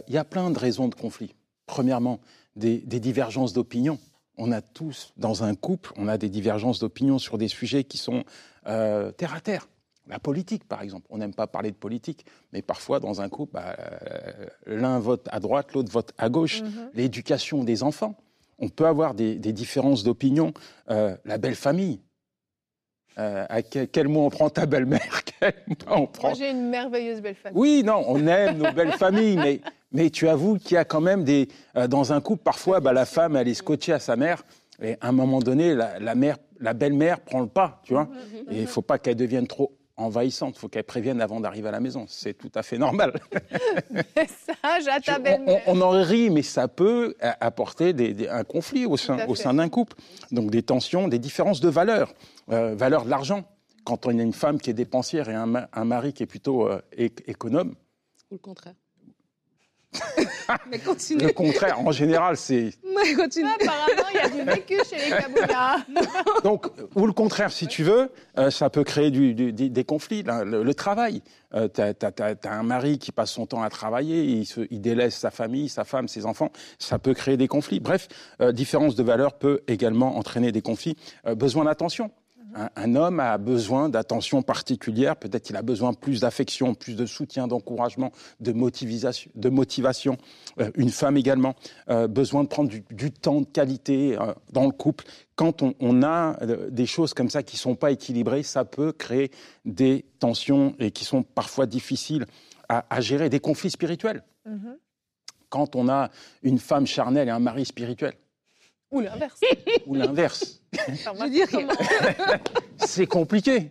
y 0.08 0.16
a 0.16 0.24
plein 0.24 0.50
de 0.50 0.58
raisons 0.58 0.88
de 0.88 0.94
conflit. 0.94 1.34
Premièrement, 1.66 2.20
des, 2.56 2.78
des 2.78 3.00
divergences 3.00 3.52
d'opinion. 3.52 3.98
On 4.36 4.52
a 4.52 4.62
tous, 4.62 5.12
dans 5.16 5.42
un 5.42 5.54
couple, 5.56 5.92
on 5.96 6.06
a 6.06 6.16
des 6.16 6.28
divergences 6.28 6.78
d'opinion 6.78 7.18
sur 7.18 7.38
des 7.38 7.48
sujets 7.48 7.82
qui 7.82 7.98
sont 7.98 8.24
euh, 8.68 9.10
terre 9.12 9.34
à 9.34 9.40
terre. 9.40 9.68
La 10.08 10.18
politique, 10.18 10.64
par 10.64 10.82
exemple. 10.82 11.06
On 11.10 11.18
n'aime 11.18 11.34
pas 11.34 11.46
parler 11.46 11.70
de 11.70 11.76
politique, 11.76 12.24
mais 12.52 12.62
parfois, 12.62 12.98
dans 13.00 13.20
un 13.20 13.28
couple, 13.28 13.52
bah, 13.54 13.76
euh, 13.78 14.46
l'un 14.66 14.98
vote 14.98 15.26
à 15.30 15.38
droite, 15.40 15.72
l'autre 15.74 15.90
vote 15.92 16.12
à 16.18 16.28
gauche. 16.28 16.62
Mhm. 16.62 16.90
L'éducation 16.94 17.64
des 17.64 17.82
enfants. 17.82 18.16
On 18.58 18.68
peut 18.68 18.86
avoir 18.86 19.14
des, 19.14 19.36
des 19.36 19.52
différences 19.52 20.02
d'opinion. 20.02 20.52
Euh, 20.90 21.16
la 21.24 21.38
belle 21.38 21.54
famille. 21.54 22.00
Euh, 23.18 23.44
à 23.48 23.62
quel, 23.62 23.88
quel 23.88 24.08
mot 24.08 24.26
on 24.26 24.30
prend? 24.30 24.48
Ta 24.48 24.66
belle-mère 24.66 25.22
prend? 25.84 26.08
Moi, 26.22 26.34
j'ai 26.34 26.50
une 26.50 26.68
merveilleuse 26.68 27.20
belle 27.20 27.34
famille. 27.34 27.58
oui, 27.60 27.82
non, 27.84 28.04
on 28.06 28.26
aime 28.26 28.58
nos 28.58 28.72
belles 28.72 28.92
familles, 28.98 29.36
mais, 29.36 29.60
mais 29.92 30.08
tu 30.10 30.28
avoues 30.28 30.56
qu'il 30.58 30.74
y 30.74 30.76
a 30.76 30.84
quand 30.84 31.00
même 31.00 31.24
des. 31.24 31.48
euh, 31.76 31.88
dans 31.88 32.12
un 32.12 32.20
couple, 32.20 32.42
parfois, 32.44 32.80
bah, 32.80 32.92
la 32.92 33.06
femme, 33.06 33.34
elle 33.36 33.48
est 33.48 33.54
scotchée 33.54 33.92
à 33.92 33.98
sa 33.98 34.14
mère, 34.16 34.44
et 34.80 34.96
à 35.00 35.08
un 35.08 35.12
moment 35.12 35.40
donné, 35.40 35.74
la, 35.74 35.98
la 35.98 36.14
mère, 36.14 36.36
la 36.60 36.74
belle-mère 36.74 37.20
prend 37.20 37.40
le 37.40 37.48
pas, 37.48 37.80
tu 37.84 37.92
vois. 37.92 38.04
Mhm. 38.04 38.52
Et 38.52 38.60
il 38.60 38.66
faut 38.68 38.82
pas 38.82 38.98
qu'elle 38.98 39.16
devienne 39.16 39.48
trop 39.48 39.72
envahissante, 39.98 40.54
il 40.56 40.58
faut 40.58 40.68
qu'elle 40.68 40.84
prévienne 40.84 41.20
avant 41.20 41.40
d'arriver 41.40 41.68
à 41.68 41.72
la 41.72 41.80
maison. 41.80 42.06
C'est 42.08 42.34
tout 42.34 42.50
à 42.54 42.62
fait 42.62 42.78
normal. 42.78 43.12
Message 44.16 44.88
à 44.88 45.00
ta 45.00 45.18
on, 45.18 45.22
belle-mère. 45.22 45.62
on- 45.66 45.78
on 45.78 45.80
en 45.82 45.90
rit, 45.90 46.30
mais 46.30 46.42
ça 46.42 46.68
peut 46.68 47.14
apporter 47.40 47.92
des- 47.92 48.14
des- 48.14 48.28
un 48.28 48.44
conflit 48.44 48.86
au 48.86 48.96
sein, 48.96 49.26
au 49.26 49.34
d'un 49.54 49.68
couple. 49.68 49.96
Donc 50.30 50.50
des 50.50 50.62
tensions, 50.62 51.08
des 51.08 51.18
différences 51.18 51.60
de 51.60 51.68
valeurs. 51.68 52.14
Euh, 52.50 52.74
valeur 52.74 53.04
de 53.04 53.10
l'argent. 53.10 53.44
Quand 53.84 54.06
on 54.06 54.18
a 54.18 54.22
une 54.22 54.32
femme 54.32 54.58
qui 54.60 54.70
est 54.70 54.74
dépensière 54.74 55.28
et 55.28 55.34
un, 55.34 55.46
ma- 55.46 55.68
un 55.72 55.84
mari 55.84 56.12
qui 56.12 56.22
est 56.22 56.26
plutôt 56.26 56.68
euh, 56.68 56.80
économe, 57.26 57.74
Ou 58.30 58.34
le 58.34 58.38
contraire. 58.38 58.74
Mais 60.70 60.78
continue. 60.78 61.22
le 61.24 61.32
contraire, 61.32 61.80
en 61.80 61.92
général, 61.92 62.36
c'est 62.36 62.70
Mais 63.02 63.14
continue. 63.14 63.48
Apparemment, 63.48 64.08
il 64.12 64.16
y 64.16 64.18
a 64.20 64.28
du 64.28 64.42
vécu 64.42 64.76
chez 64.88 64.96
les 64.96 65.16
Kaboulas. 65.16 65.78
Donc, 66.44 66.66
ou 66.94 67.06
le 67.06 67.12
contraire, 67.12 67.50
si 67.52 67.66
tu 67.66 67.82
veux, 67.82 68.10
euh, 68.38 68.50
ça 68.50 68.70
peut 68.70 68.84
créer 68.84 69.10
du- 69.10 69.34
du- 69.34 69.52
des, 69.52 69.68
des 69.68 69.84
conflits. 69.84 70.22
là. 70.22 70.44
Le, 70.44 70.62
le 70.62 70.74
travail, 70.74 71.22
euh, 71.54 71.68
tu 71.72 71.80
as, 71.80 72.50
un 72.52 72.62
mari 72.62 72.98
qui 72.98 73.12
passe 73.12 73.30
son 73.32 73.46
temps 73.46 73.62
à 73.62 73.70
travailler, 73.70 74.24
il, 74.24 74.46
se- 74.46 74.66
il 74.70 74.80
délaisse 74.80 75.16
sa 75.16 75.30
famille, 75.30 75.68
sa 75.68 75.84
femme, 75.84 76.08
ses 76.08 76.26
enfants, 76.26 76.50
ça 76.78 76.98
peut 76.98 77.14
créer 77.14 77.36
des 77.36 77.48
conflits. 77.48 77.80
Bref, 77.80 78.08
euh, 78.40 78.52
différence 78.52 78.94
de 78.94 79.02
valeur 79.02 79.34
peut 79.34 79.60
également 79.68 80.16
entraîner 80.16 80.52
des 80.52 80.62
conflits. 80.62 80.96
Euh, 81.26 81.34
besoin 81.34 81.64
d'attention. 81.64 82.10
Un, 82.54 82.70
un 82.76 82.94
homme 82.94 83.20
a 83.20 83.36
besoin 83.38 83.88
d'attention 83.88 84.42
particulière, 84.42 85.16
peut-être 85.16 85.44
qu'il 85.44 85.56
a 85.56 85.62
besoin 85.62 85.92
plus 85.92 86.20
d'affection, 86.20 86.74
plus 86.74 86.96
de 86.96 87.06
soutien, 87.06 87.46
d'encouragement, 87.46 88.12
de 88.40 88.52
motivation. 88.52 89.30
De 89.34 89.48
motivation. 89.48 90.16
Euh, 90.60 90.70
une 90.74 90.90
femme 90.90 91.16
également, 91.16 91.54
euh, 91.90 92.08
besoin 92.08 92.44
de 92.44 92.48
prendre 92.48 92.70
du, 92.70 92.84
du 92.90 93.10
temps 93.10 93.40
de 93.40 93.46
qualité 93.46 94.16
euh, 94.18 94.32
dans 94.52 94.66
le 94.66 94.72
couple. 94.72 95.04
Quand 95.36 95.62
on, 95.62 95.74
on 95.80 96.02
a 96.02 96.36
des 96.70 96.86
choses 96.86 97.14
comme 97.14 97.30
ça 97.30 97.42
qui 97.42 97.56
ne 97.56 97.60
sont 97.60 97.76
pas 97.76 97.90
équilibrées, 97.90 98.42
ça 98.42 98.64
peut 98.64 98.92
créer 98.92 99.30
des 99.64 100.04
tensions 100.18 100.74
et 100.78 100.90
qui 100.90 101.04
sont 101.04 101.22
parfois 101.22 101.66
difficiles 101.66 102.26
à, 102.68 102.84
à 102.90 103.00
gérer, 103.00 103.28
des 103.28 103.40
conflits 103.40 103.70
spirituels. 103.70 104.24
Mhm. 104.46 104.76
Quand 105.48 105.76
on 105.76 105.88
a 105.88 106.10
une 106.42 106.58
femme 106.58 106.86
charnelle 106.86 107.28
et 107.28 107.30
un 107.30 107.38
mari 107.38 107.64
spirituel, 107.64 108.14
Ou 108.90 109.00
l'inverse. 109.00 109.40
ou 109.86 109.94
l'inverse. 109.94 110.62
C'est 112.78 113.06
compliqué. 113.06 113.70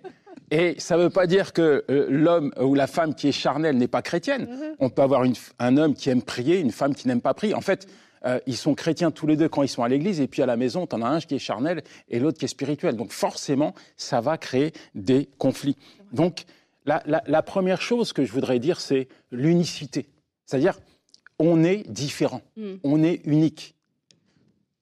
Et 0.52 0.76
ça 0.80 0.96
ne 0.98 1.04
veut 1.04 1.10
pas 1.10 1.28
dire 1.28 1.52
que 1.54 1.84
euh, 1.90 2.08
l'homme 2.10 2.54
ou 2.62 2.74
la 2.74 2.88
femme 2.88 3.14
qui 3.16 3.28
est 3.28 3.32
charnelle 3.34 3.78
n'est 3.78 3.88
pas 3.90 4.02
chrétienne. 4.02 4.48
Mhm. 4.50 4.76
On 4.80 4.90
peut 4.90 5.02
avoir 5.02 5.24
une 5.24 5.34
un 5.60 5.78
homme 5.78 5.94
qui 5.94 6.10
aime 6.10 6.22
prier, 6.22 6.60
une 6.60 6.72
femme 6.72 6.96
qui 6.96 7.08
n'aime 7.08 7.22
pas 7.22 7.34
prier. 7.34 7.54
En 7.54 7.62
fait, 7.62 7.88
euh, 8.26 8.40
ils 8.48 8.56
sont 8.56 8.74
chrétiens 8.74 9.12
tous 9.12 9.28
les 9.28 9.36
deux 9.36 9.50
quand 9.50 9.64
ils 9.64 9.68
sont 9.68 9.84
à 9.84 9.90
l'église, 9.90 10.22
et 10.22 10.28
puis 10.28 10.42
à 10.42 10.46
la 10.46 10.56
maison, 10.56 10.88
tu 10.88 10.96
en 10.96 11.02
as 11.02 11.10
un 11.10 11.20
qui 11.20 11.36
est 11.36 11.40
charnel 11.40 11.84
et 12.10 12.20
l'autre 12.20 12.38
qui 12.38 12.46
est 12.46 12.50
spirituel. 12.50 12.96
Donc 12.96 13.12
forcément, 13.12 13.74
ça 13.98 14.22
va 14.22 14.38
créer 14.38 14.72
des 14.96 15.28
conflits. 15.38 15.76
Donc 16.14 16.46
la, 16.86 17.04
la- 17.06 17.24
la 17.28 17.42
première 17.42 17.82
chose 17.82 18.14
que 18.14 18.24
je 18.24 18.32
voudrais 18.32 18.60
dire, 18.60 18.80
c'est 18.80 19.10
l'unicité. 19.32 20.06
C'est-à-dire, 20.46 20.80
on 21.40 21.64
est 21.66 21.84
différent, 21.90 22.42
Mm. 22.56 22.74
on 22.84 23.04
est 23.04 23.22
unique. 23.26 23.76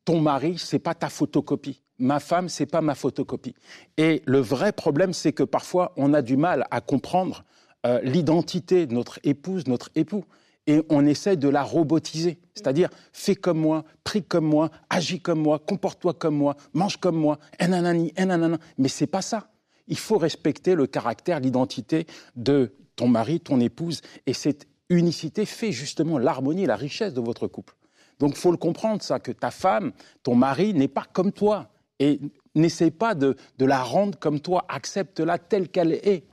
Ton 0.05 0.21
mari, 0.21 0.57
c'est 0.57 0.79
pas 0.79 0.93
ta 0.93 1.09
photocopie. 1.09 1.81
Ma 1.97 2.19
femme, 2.19 2.49
c'est 2.49 2.65
pas 2.65 2.81
ma 2.81 2.95
photocopie. 2.95 3.55
Et 3.97 4.21
le 4.25 4.39
vrai 4.39 4.71
problème, 4.71 5.13
c'est 5.13 5.33
que 5.33 5.43
parfois, 5.43 5.93
on 5.97 6.13
a 6.13 6.21
du 6.21 6.37
mal 6.37 6.67
à 6.71 6.81
comprendre 6.81 7.43
euh, 7.85 7.99
l'identité 8.01 8.85
de 8.85 8.93
notre 8.93 9.19
épouse, 9.23 9.67
notre 9.67 9.89
époux. 9.95 10.25
Et 10.67 10.81
on 10.89 11.05
essaie 11.05 11.37
de 11.37 11.47
la 11.47 11.63
robotiser. 11.63 12.39
C'est-à-dire, 12.55 12.89
fais 13.13 13.35
comme 13.35 13.59
moi, 13.59 13.83
prie 14.03 14.23
comme 14.23 14.45
moi, 14.45 14.71
agis 14.89 15.19
comme 15.19 15.39
moi, 15.39 15.59
comporte-toi 15.59 16.13
comme 16.13 16.35
moi, 16.35 16.55
mange 16.73 16.97
comme 16.97 17.17
moi, 17.17 17.37
nanani, 17.59 18.13
nanana. 18.17 18.57
Mais 18.77 18.87
c'est 18.87 19.07
pas 19.07 19.21
ça. 19.21 19.49
Il 19.87 19.97
faut 19.97 20.17
respecter 20.17 20.73
le 20.73 20.87
caractère, 20.87 21.39
l'identité 21.39 22.07
de 22.35 22.73
ton 22.95 23.07
mari, 23.07 23.39
ton 23.39 23.59
épouse, 23.59 24.01
et 24.25 24.33
cette 24.33 24.67
unicité 24.89 25.45
fait 25.45 25.71
justement 25.71 26.17
l'harmonie 26.17 26.65
la 26.65 26.75
richesse 26.75 27.13
de 27.13 27.21
votre 27.21 27.47
couple. 27.47 27.75
Donc 28.19 28.35
faut 28.35 28.51
le 28.51 28.57
comprendre, 28.57 29.01
ça, 29.01 29.19
que 29.19 29.31
ta 29.31 29.51
femme, 29.51 29.91
ton 30.23 30.35
mari 30.35 30.73
n'est 30.73 30.87
pas 30.87 31.05
comme 31.11 31.31
toi. 31.31 31.69
Et 31.99 32.19
n'essaie 32.55 32.91
pas 32.91 33.15
de, 33.15 33.35
la 33.59 33.83
rendre 33.83 34.17
comme 34.17 34.39
toi, 34.39 34.65
accepte-la 34.69 35.37
telle 35.37 35.69
qu'elle 35.69 35.93
est. 35.93 36.23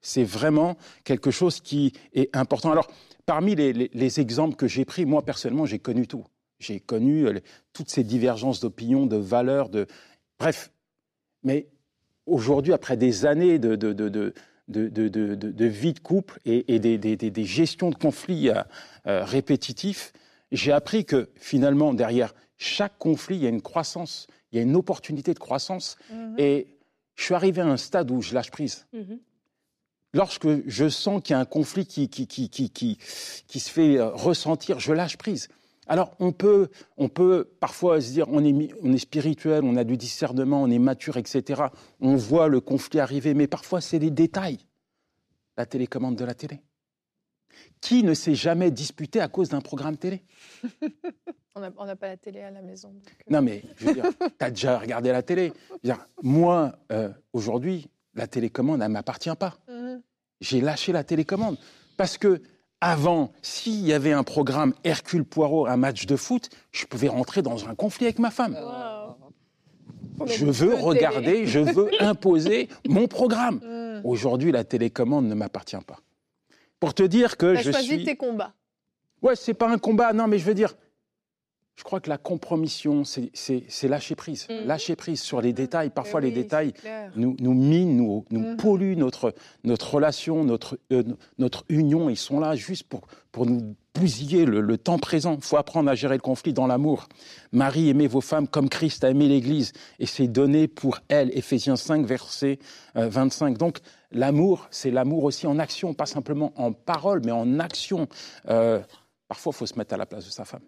C'est 0.00 0.24
vraiment 0.24 0.76
quelque 1.04 1.30
chose 1.30 1.60
qui 1.60 1.92
est 2.12 2.34
important. 2.36 2.70
Alors, 2.70 2.88
parmi 3.24 3.54
les, 3.56 4.20
exemples 4.20 4.56
que 4.56 4.68
j'ai 4.68 4.84
pris, 4.84 5.04
moi 5.04 5.24
personnellement, 5.24 5.66
j'ai 5.66 5.78
connu 5.78 6.06
tout. 6.06 6.24
J'ai 6.58 6.80
connu 6.80 7.26
euh, 7.26 7.40
toutes 7.72 7.90
ces 7.90 8.04
divergences 8.04 8.60
d'opinion, 8.60 9.04
de 9.06 9.16
valeurs, 9.16 9.68
de... 9.68 9.86
Bref. 10.38 10.70
Mais 11.42 11.66
aujourd'hui, 12.24 12.72
après 12.72 12.96
des 12.96 13.26
années 13.26 13.58
de, 13.58 14.34
vie 15.66 15.92
de 15.92 15.98
couple 16.00 16.40
et, 16.46 16.78
des, 16.78 16.98
des, 16.98 17.44
gestions 17.44 17.90
de 17.90 17.94
conflits 17.94 18.48
euh, 18.48 18.62
euh, 19.06 19.24
répétitifs, 19.24 20.12
j'ai 20.52 20.72
appris 20.72 21.04
que 21.04 21.30
finalement, 21.36 21.94
derrière 21.94 22.34
chaque 22.56 22.98
conflit, 22.98 23.36
il 23.36 23.42
y 23.42 23.46
a 23.46 23.50
une 23.50 23.62
croissance, 23.62 24.26
il 24.52 24.56
y 24.56 24.58
a 24.58 24.62
une 24.62 24.76
opportunité 24.76 25.34
de 25.34 25.38
croissance. 25.38 25.96
Mhm. 26.10 26.34
Et 26.38 26.66
je 27.14 27.24
suis 27.24 27.34
arrivé 27.34 27.60
à 27.60 27.66
un 27.66 27.76
stade 27.76 28.10
où 28.10 28.22
je 28.22 28.34
lâche 28.34 28.50
prise. 28.50 28.86
Mhm. 28.92 29.18
Lorsque 30.14 30.48
je 30.66 30.88
sens 30.88 31.22
qu'il 31.22 31.34
y 31.34 31.36
a 31.36 31.40
un 31.40 31.44
conflit 31.44 31.84
qui, 31.84 32.08
qui, 32.08 32.26
qui, 32.26 32.48
qui, 32.48 33.60
se 33.60 33.70
fait 33.70 33.98
euh, 33.98 34.08
ressentir, 34.08 34.80
je 34.80 34.92
lâche 34.92 35.18
prise. 35.18 35.48
Alors, 35.88 36.16
on 36.18 36.32
peut, 36.32 36.68
on 36.96 37.08
peut 37.08 37.48
parfois 37.60 38.00
se 38.00 38.12
dire, 38.12 38.26
on 38.28 38.44
est, 38.44 38.72
on 38.82 38.92
est 38.92 38.98
spirituel, 38.98 39.62
on 39.62 39.76
a 39.76 39.84
du 39.84 39.96
discernement, 39.96 40.62
on 40.62 40.70
est 40.70 40.78
mature, 40.78 41.16
etc. 41.16 41.64
On 42.00 42.16
voit 42.16 42.48
le 42.48 42.60
conflit 42.60 42.98
arriver, 42.98 43.34
mais 43.34 43.46
parfois, 43.46 43.80
c'est 43.80 43.98
des 43.98 44.10
détails. 44.10 44.58
La 45.56 45.66
télécommande 45.66 46.16
de 46.16 46.24
la 46.24 46.34
télé. 46.34 46.60
Qui 47.80 48.02
ne 48.02 48.14
s'est 48.14 48.34
jamais 48.34 48.70
disputé 48.70 49.20
à 49.20 49.28
cause 49.28 49.48
d'un 49.48 49.60
programme 49.60 49.96
télé 49.96 50.22
On 51.54 51.60
n'a 51.86 51.96
pas 51.96 52.08
la 52.08 52.16
télé 52.18 52.42
à 52.42 52.50
la 52.50 52.60
maison. 52.60 52.92
Euh. 52.94 53.10
Non, 53.30 53.40
mais 53.40 53.62
je 53.78 53.86
veux 53.86 53.94
dire, 53.94 54.04
tu 54.20 54.44
as 54.44 54.50
déjà 54.50 54.78
regardé 54.78 55.10
la 55.10 55.22
télé. 55.22 55.54
moi, 56.22 56.72
euh, 56.92 57.08
aujourd'hui, 57.32 57.88
la 58.14 58.26
télécommande, 58.26 58.82
elle 58.82 58.88
ne 58.88 58.92
m'appartient 58.92 59.34
pas. 59.38 59.56
Mhm. 59.68 60.02
J'ai 60.42 60.60
lâché 60.60 60.92
la 60.92 61.02
télécommande. 61.02 61.56
Parce 61.96 62.18
que 62.18 62.42
avant, 62.82 63.32
s'il 63.40 63.86
y 63.86 63.94
avait 63.94 64.12
un 64.12 64.22
programme 64.22 64.74
Hercule 64.84 65.24
Poirot, 65.24 65.66
un 65.66 65.78
match 65.78 66.04
de 66.04 66.16
foot, 66.16 66.50
je 66.72 66.84
pouvais 66.84 67.08
rentrer 67.08 67.40
dans 67.40 67.66
un 67.66 67.74
conflit 67.74 68.04
avec 68.04 68.18
ma 68.18 68.30
femme. 68.30 68.54
Je 70.26 70.44
veux 70.46 70.74
regarder, 70.74 71.46
je 71.46 71.60
veux 71.60 71.90
imposer 72.00 72.68
mon 72.88 73.06
programme. 73.08 73.60
Mhm. 73.96 74.02
Aujourd'hui, 74.04 74.52
la 74.52 74.62
télécommande 74.62 75.26
ne 75.26 75.34
m'appartient 75.34 75.76
pas. 75.86 75.96
Pour 76.80 76.94
te 76.94 77.02
dire 77.02 77.36
que 77.36 77.54
je 77.54 77.70
choisi 77.70 78.04
tes 78.04 78.16
combats. 78.16 78.54
Ouais, 79.22 79.34
c'est 79.34 79.54
pas 79.54 79.68
un 79.68 79.78
combat, 79.78 80.12
non, 80.12 80.26
mais 80.26 80.38
je 80.38 80.44
veux 80.44 80.54
dire, 80.54 80.74
je 81.76 81.84
crois 81.84 82.00
que 82.00 82.08
la 82.08 82.16
compromission, 82.16 83.04
c'est 83.04 83.88
lâcher 83.88 84.14
prise. 84.14 84.46
Mm. 84.48 84.66
Lâcher 84.66 84.96
prise 84.96 85.20
sur 85.20 85.42
les 85.42 85.52
détails. 85.52 85.90
Parfois, 85.90 86.22
les 86.22 86.30
détails 86.30 86.72
nous, 87.16 87.36
nous, 87.38 87.52
minent, 87.52 87.96
nous, 87.96 88.24
nous 88.30 88.40
mm. 88.40 88.56
polluent 88.56 88.96
notre, 88.96 89.34
notre 89.62 89.94
relation, 89.94 90.42
notre, 90.42 90.78
euh, 90.90 91.02
notre 91.38 91.64
union. 91.68 92.08
Ils 92.08 92.16
sont 92.16 92.40
là 92.40 92.56
juste 92.56 92.84
pour, 92.84 93.02
pour 93.30 93.44
nous 93.44 93.76
bousiller 93.94 94.46
le, 94.46 94.78
temps 94.78 94.98
présent. 94.98 95.34
Il 95.36 95.42
faut 95.42 95.58
apprendre 95.58 95.90
à 95.90 95.94
gérer 95.94 96.14
le 96.14 96.22
conflit 96.22 96.54
dans 96.54 96.66
l'amour. 96.66 97.08
Marie, 97.52 97.90
aimez 97.90 98.06
vos 98.06 98.22
femmes 98.22 98.48
comme 98.48 98.70
Christ 98.70 99.04
a 99.04 99.10
aimé 99.10 99.28
l'Église. 99.28 99.74
Et 99.98 100.06
c'est 100.06 100.28
donné 100.28 100.68
pour 100.68 101.00
elle. 101.08 101.30
Éphésiens 101.36 101.76
5, 101.76 102.06
verset 102.06 102.58
25. 102.94 103.52
Euh, 103.52 103.56
Donc, 103.58 103.78
l'amour, 104.12 104.66
c'est 104.70 104.90
l'amour 104.90 105.24
aussi 105.24 105.46
en 105.46 105.58
action, 105.58 105.92
pas 105.92 106.06
simplement 106.06 106.54
en 106.56 106.72
parole, 106.72 107.20
mais 107.22 107.32
en 107.32 107.60
action. 107.60 108.08
Euh, 108.48 108.80
parfois, 109.28 109.52
il 109.54 109.58
faut 109.58 109.66
se 109.66 109.76
mettre 109.78 109.92
à 109.92 109.98
la 109.98 110.06
place 110.06 110.24
de 110.24 110.30
sa 110.30 110.46
femme 110.46 110.62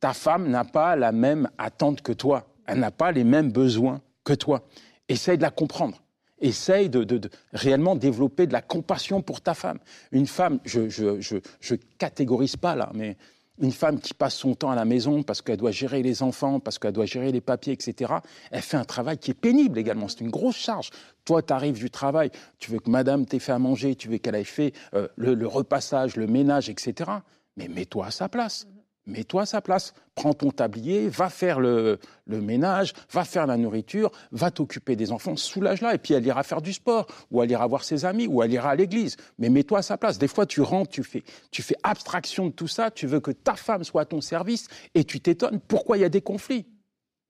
ta 0.00 0.14
femme 0.14 0.48
n'a 0.48 0.64
pas 0.64 0.96
la 0.96 1.12
même 1.12 1.48
attente 1.58 2.00
que 2.00 2.12
toi. 2.12 2.46
Elle 2.66 2.80
n'a 2.80 2.90
pas 2.90 3.12
les 3.12 3.24
mêmes 3.24 3.52
besoins 3.52 4.00
que 4.24 4.32
toi. 4.32 4.62
Essaye 5.08 5.36
de 5.36 5.42
la 5.42 5.50
comprendre. 5.50 6.02
Essaye 6.40 6.88
de, 6.88 7.20
réellement 7.52 7.96
développer 7.96 8.46
de 8.46 8.52
la 8.54 8.62
compassion 8.62 9.20
pour 9.20 9.42
ta 9.42 9.52
femme. 9.52 9.78
Une 10.10 10.26
femme, 10.26 10.58
je, 10.64 10.88
je, 10.88 11.74
catégorise 11.98 12.56
pas 12.56 12.74
là, 12.74 12.90
mais 12.94 13.18
une 13.60 13.72
femme 13.72 14.00
qui 14.00 14.14
passe 14.14 14.36
son 14.36 14.54
temps 14.54 14.70
à 14.70 14.74
la 14.74 14.86
maison 14.86 15.22
parce 15.22 15.42
qu'elle 15.42 15.58
doit 15.58 15.70
gérer 15.70 16.02
les 16.02 16.22
enfants, 16.22 16.60
parce 16.60 16.78
qu'elle 16.78 16.94
doit 16.94 17.04
gérer 17.04 17.30
les 17.30 17.42
papiers, 17.42 17.74
etc., 17.74 18.14
elle 18.50 18.62
fait 18.62 18.78
un 18.78 18.84
travail 18.84 19.18
qui 19.18 19.32
est 19.32 19.34
pénible 19.34 19.78
également. 19.78 20.08
C'est 20.08 20.20
une 20.20 20.30
grosse 20.30 20.56
charge. 20.56 20.88
Toi, 21.26 21.42
tu 21.42 21.52
arrives 21.52 21.78
du 21.78 21.90
travail, 21.90 22.30
tu 22.58 22.70
veux 22.70 22.78
que 22.78 22.88
madame 22.88 23.26
t'ait 23.26 23.38
fait 23.38 23.52
à 23.52 23.58
manger, 23.58 23.94
tu 23.96 24.08
veux 24.08 24.16
qu'elle 24.16 24.34
ait 24.34 24.44
fait 24.44 24.72
euh, 24.94 25.08
le, 25.16 25.34
le, 25.34 25.46
repassage, 25.46 26.16
le 26.16 26.26
ménage, 26.26 26.70
etc. 26.70 27.10
Mais 27.58 27.68
mets-toi 27.68 28.06
à 28.06 28.10
sa 28.10 28.30
place. 28.30 28.66
Mets-toi 29.10 29.42
à 29.42 29.46
sa 29.46 29.60
place, 29.60 29.92
prends 30.14 30.34
ton 30.34 30.52
tablier, 30.52 31.08
va 31.08 31.30
faire 31.30 31.58
le, 31.58 31.98
ménage, 32.26 32.92
va 33.10 33.24
faire 33.24 33.44
la 33.46 33.56
nourriture, 33.56 34.12
va 34.30 34.52
t'occuper 34.52 34.94
des 34.94 35.10
enfants, 35.10 35.34
soulage-la, 35.34 35.94
et 35.94 35.98
puis 35.98 36.14
elle 36.14 36.24
ira 36.24 36.44
faire 36.44 36.62
du 36.62 36.72
sport, 36.72 37.08
ou 37.32 37.42
elle 37.42 37.50
ira 37.50 37.66
voir 37.66 37.82
ses 37.82 38.04
amis, 38.04 38.28
ou 38.28 38.40
elle 38.42 38.52
ira 38.52 38.70
à 38.70 38.74
l'église. 38.76 39.16
Mais 39.38 39.48
mets-toi 39.48 39.80
à 39.80 39.82
sa 39.82 39.98
place. 39.98 40.16
Des 40.18 40.28
fois, 40.28 40.46
tu 40.46 40.60
rentres, 40.60 40.90
tu 40.90 41.02
fais, 41.02 41.24
tu 41.50 41.62
fais 41.62 41.74
abstraction 41.82 42.46
de 42.46 42.52
tout 42.52 42.68
ça, 42.68 42.92
tu 42.92 43.08
veux 43.08 43.18
que 43.18 43.32
ta 43.32 43.56
femme 43.56 43.82
soit 43.82 44.02
à 44.02 44.04
ton 44.04 44.20
service, 44.20 44.68
et 44.94 45.02
tu 45.02 45.20
t'étonnes 45.20 45.58
pourquoi 45.58 45.98
il 45.98 46.02
y 46.02 46.04
a 46.04 46.08
des 46.08 46.22
conflits? 46.22 46.66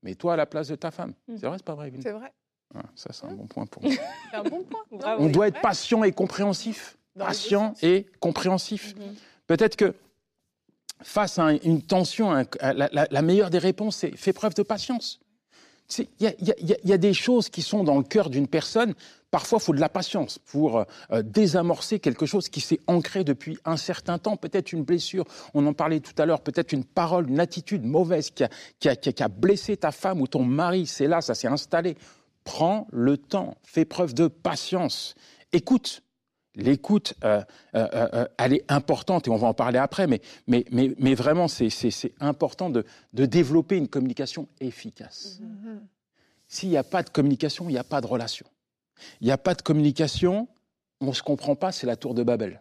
Mets-toi 0.02 0.34
à 0.34 0.36
la 0.36 0.46
place 0.46 0.68
de 0.68 0.74
ta 0.74 0.90
femme. 0.90 1.14
Mm. 1.28 1.36
C'est 1.38 1.46
vrai, 1.46 1.56
c'est 1.56 1.64
pas 1.64 1.74
vrai, 1.74 1.92
C'est 2.02 2.12
vrai. 2.12 2.32
Ah, 2.74 2.82
ça, 2.94 3.10
c'est 3.12 3.24
un 3.24 3.32
bon 3.32 3.46
point 3.46 3.64
pour 3.64 3.82
moi. 3.84 3.92
c'est 4.30 4.36
un 4.36 4.42
bon 4.42 4.64
point. 4.64 4.82
On 5.18 5.28
doit 5.28 5.48
être 5.48 5.62
patient 5.62 6.04
et 6.04 6.12
compréhensif. 6.12 6.98
patient 7.18 7.74
et 7.82 8.06
compréhensif. 8.20 8.94
Mm-hmm. 8.94 9.14
Peut-être 9.46 9.76
que 9.76 9.94
face 11.02 11.38
à 11.38 11.52
une 11.52 11.82
tension, 11.82 12.44
la, 12.62 13.22
meilleure 13.22 13.50
des 13.50 13.58
réponses, 13.58 13.96
c'est 13.96 14.16
fais 14.16 14.32
preuve 14.32 14.54
de 14.54 14.62
patience. 14.62 15.20
Il 15.98 16.06
y, 16.20 16.92
a 16.92 16.98
des 16.98 17.12
choses 17.12 17.48
qui 17.48 17.62
sont 17.62 17.82
dans 17.82 17.96
le 17.96 18.04
cœur 18.04 18.30
d'une 18.30 18.46
personne. 18.46 18.94
Parfois, 19.32 19.58
il 19.60 19.64
faut 19.64 19.74
de 19.74 19.80
la 19.80 19.88
patience 19.88 20.38
pour 20.38 20.84
euh, 21.10 21.22
désamorcer 21.22 21.98
quelque 21.98 22.26
chose 22.26 22.48
qui 22.48 22.60
s'est 22.60 22.78
ancré 22.86 23.24
depuis 23.24 23.58
un 23.64 23.76
certain 23.76 24.18
temps. 24.18 24.36
Peut-être 24.36 24.72
une 24.72 24.84
blessure, 24.84 25.24
on 25.52 25.66
en 25.66 25.72
parlait 25.72 25.98
tout 25.98 26.12
à 26.18 26.26
l'heure, 26.26 26.42
peut-être 26.42 26.72
une 26.72 26.84
parole, 26.84 27.28
une 27.28 27.40
attitude 27.40 27.84
mauvaise 27.84 28.30
qui 28.30 28.44
a, 28.44 28.96
qui 28.96 29.22
a 29.22 29.28
blessé 29.28 29.76
ta 29.76 29.90
femme 29.90 30.20
ou 30.20 30.28
ton 30.28 30.44
mari. 30.44 30.86
C'est 30.86 31.08
là, 31.08 31.20
ça 31.20 31.34
s'est 31.34 31.48
installé. 31.48 31.96
Prends 32.44 32.86
le 32.92 33.16
temps, 33.16 33.56
fais 33.64 33.84
preuve 33.84 34.14
de 34.14 34.28
patience. 34.28 35.16
Écoute, 35.52 36.02
L'écoute, 36.56 37.14
euh, 37.22 37.42
euh, 37.76 37.88
euh, 37.94 38.26
elle 38.36 38.54
est 38.54 38.64
importante 38.70 39.28
et 39.28 39.30
on 39.30 39.36
va 39.36 39.46
en 39.46 39.54
parler 39.54 39.78
après, 39.78 40.08
mais, 40.08 40.20
mais, 40.48 40.64
mais, 40.72 40.94
mais 40.98 41.14
vraiment, 41.14 41.46
c'est 41.46 42.12
important 42.18 42.70
de, 42.70 42.84
de, 43.12 43.24
développer 43.24 43.76
une 43.76 43.86
communication 43.86 44.48
efficace. 44.60 45.40
Mm-hmm. 45.40 45.78
S'il 46.48 46.70
n'y 46.70 46.76
a 46.76 46.82
pas 46.82 47.04
de 47.04 47.10
communication, 47.10 47.68
il 47.68 47.72
n'y 47.72 47.78
a 47.78 47.84
pas 47.84 48.00
de 48.00 48.06
relation. 48.06 48.46
Il 49.20 49.26
n'y 49.26 49.30
a 49.30 49.38
pas 49.38 49.54
de 49.54 49.62
communication, 49.62 50.48
on 51.00 51.06
ne 51.06 51.12
se 51.12 51.22
comprend 51.22 51.54
pas, 51.54 51.70
c'est 51.70 51.86
la 51.86 51.96
tour 51.96 52.14
de 52.14 52.24
Babel. 52.24 52.60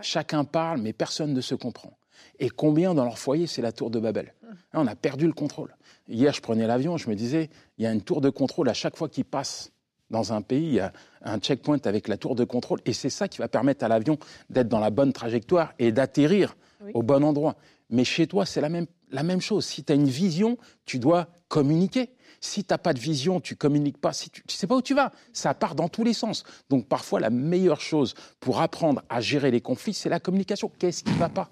Chacun 0.00 0.44
parle, 0.44 0.80
mais 0.80 0.92
personne 0.92 1.34
ne 1.34 1.40
se 1.40 1.54
comprend. 1.54 1.98
Et 2.38 2.48
combien 2.48 2.94
dans 2.94 3.04
leur 3.04 3.18
foyer, 3.18 3.46
c'est 3.46 3.62
la 3.62 3.72
tour 3.72 3.90
de 3.90 3.98
Babel? 3.98 4.34
Mm. 4.42 4.46
On 4.74 4.86
a 4.86 4.96
perdu 4.96 5.26
le 5.26 5.32
contrôle. 5.32 5.76
Hier, 6.08 6.32
je 6.32 6.40
prenais 6.40 6.66
l'avion, 6.66 6.96
je 6.96 7.10
me 7.10 7.14
disais, 7.14 7.50
il 7.76 7.84
y 7.84 7.86
a 7.86 7.92
une 7.92 8.02
tour 8.02 8.20
de 8.20 8.30
contrôle 8.30 8.68
à 8.68 8.74
chaque 8.74 8.96
fois 8.96 9.08
qu'il 9.08 9.24
passe 9.24 9.72
dans 10.10 10.32
un 10.32 10.42
pays, 10.42 10.66
il 10.66 10.74
y 10.74 10.80
a 10.80 10.92
un 11.22 11.38
checkpoint 11.38 11.80
avec 11.84 12.08
la 12.08 12.16
tour 12.16 12.34
de 12.34 12.44
contrôle, 12.44 12.80
et 12.84 12.92
c'est 12.92 13.10
ça 13.10 13.28
qui 13.28 13.38
va 13.38 13.48
permettre 13.48 13.84
à 13.84 13.88
l'avion 13.88 14.18
d'être 14.48 14.68
dans 14.68 14.80
la 14.80 14.90
bonne 14.90 15.12
trajectoire 15.12 15.72
et 15.78 15.92
d'atterrir 15.92 16.56
au 16.94 17.02
bon 17.02 17.22
endroit. 17.24 17.56
Mais 17.90 18.04
chez 18.04 18.26
toi, 18.26 18.46
c'est 18.46 18.60
la 18.60 18.68
même, 18.68 18.86
la 19.10 19.22
même 19.22 19.40
chose. 19.40 19.66
Si 19.66 19.84
tu 19.84 19.92
as 19.92 19.96
une 19.96 20.08
vision, 20.08 20.56
tu 20.84 20.98
dois 20.98 21.28
communiquer. 21.48 22.10
Si 22.40 22.64
tu 22.64 22.72
n'as 22.72 22.78
pas 22.78 22.94
de 22.94 22.98
vision, 22.98 23.40
tu 23.40 23.54
communiques 23.54 23.98
pas, 23.98 24.12
si 24.14 24.30
tu 24.30 24.42
ne 24.46 24.52
sais 24.52 24.66
pas 24.66 24.76
où 24.76 24.82
tu 24.82 24.94
vas, 24.94 25.12
ça 25.32 25.52
part 25.52 25.74
dans 25.74 25.88
tous 25.88 26.04
les 26.04 26.14
sens. 26.14 26.44
Donc 26.70 26.86
parfois, 26.88 27.20
la 27.20 27.28
meilleure 27.28 27.80
chose 27.80 28.14
pour 28.38 28.60
apprendre 28.60 29.02
à 29.10 29.20
gérer 29.20 29.50
les 29.50 29.60
conflits, 29.60 29.92
c'est 29.92 30.08
la 30.08 30.20
communication. 30.20 30.70
Qu'est-ce 30.78 31.04
qui 31.04 31.10
ne 31.10 31.18
va 31.18 31.28
pas? 31.28 31.50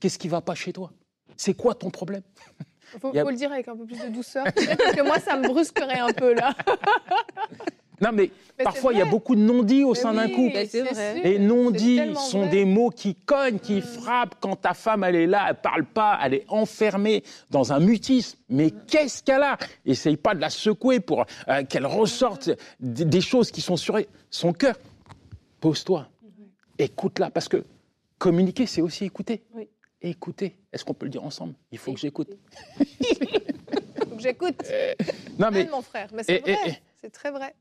Qu'est-ce 0.00 0.18
qui 0.18 0.28
ne 0.28 0.32
va 0.32 0.40
pas 0.40 0.54
chez 0.54 0.72
toi? 0.72 0.92
C'est 1.36 1.54
quoi 1.54 1.74
ton 1.74 1.90
problème? 1.90 2.22
il 2.94 3.00
faut, 3.00 3.30
le 3.30 3.36
dire 3.36 3.52
avec 3.52 3.68
un 3.68 3.76
peu 3.76 3.84
plus 3.84 4.00
de 4.00 4.08
douceur, 4.08 4.44
parce 4.54 4.94
que 4.94 5.02
moi, 5.02 5.18
ça 5.18 5.36
me 5.36 5.48
brusquerait 5.48 6.00
un 6.00 6.12
peu 6.12 6.34
là. 6.34 6.54
Non, 8.00 8.10
mais, 8.12 8.30
parfois, 8.62 8.92
il 8.92 8.98
y 8.98 9.02
a 9.02 9.04
beaucoup 9.04 9.36
de 9.36 9.40
non-dits 9.40 9.84
au 9.84 9.94
sein 9.94 10.12
d'un 10.14 10.28
couple. 10.28 10.58
Et 11.22 11.38
non-dits 11.38 12.00
sont 12.16 12.46
des 12.46 12.64
mots 12.64 12.90
qui 12.90 13.14
cognent, 13.14 13.60
qui 13.60 13.76
mm. 13.76 13.82
frappent 13.82 14.34
quand 14.40 14.56
ta 14.56 14.74
femme, 14.74 15.04
elle 15.04 15.14
est 15.14 15.26
là, 15.26 15.46
elle 15.48 15.54
parle 15.54 15.84
pas, 15.84 16.18
elle 16.22 16.34
est 16.34 16.44
enfermée 16.48 17.22
dans 17.50 17.72
un 17.72 17.78
mutisme. 17.78 18.36
Mais 18.48 18.66
mm. 18.66 18.80
qu'est-ce 18.88 19.22
qu'elle 19.22 19.42
a? 19.42 19.56
Essaye 19.86 20.16
pas 20.16 20.34
de 20.34 20.40
la 20.40 20.50
secouer 20.50 20.98
pour 20.98 21.24
euh, 21.48 21.62
qu'elle 21.64 21.86
ressorte 21.86 22.50
des 22.80 23.20
choses 23.20 23.52
qui 23.52 23.60
sont 23.60 23.76
sur 23.76 23.98
son 24.28 24.52
cœur. 24.52 24.74
Pose-toi, 25.60 26.08
écoute-la, 26.78 27.30
parce 27.30 27.48
que 27.48 27.64
communiquer, 28.18 28.66
c'est 28.66 28.82
aussi 28.82 29.04
écouter. 29.04 29.44
Oui 29.54 29.68
écouter. 30.10 30.56
Est-ce 30.72 30.84
qu'on 30.84 30.94
peut 30.94 31.06
le 31.06 31.10
dire 31.10 31.24
ensemble? 31.24 31.54
Il 31.72 31.78
faut 31.78 31.92
que 31.92 32.00
j'écoute. 32.00 32.30
Il 32.78 32.86
faut 33.98 34.16
que 34.16 34.22
j'écoute. 34.22 34.62
Non 35.36 35.48
mais 35.50 35.66
mon 35.66 35.82
frère, 35.82 36.10
mais 36.14 36.22
c'est 36.22 36.38
vrai. 36.38 36.80
c'est 37.00 37.10
très 37.10 37.32
vrai. 37.32 37.56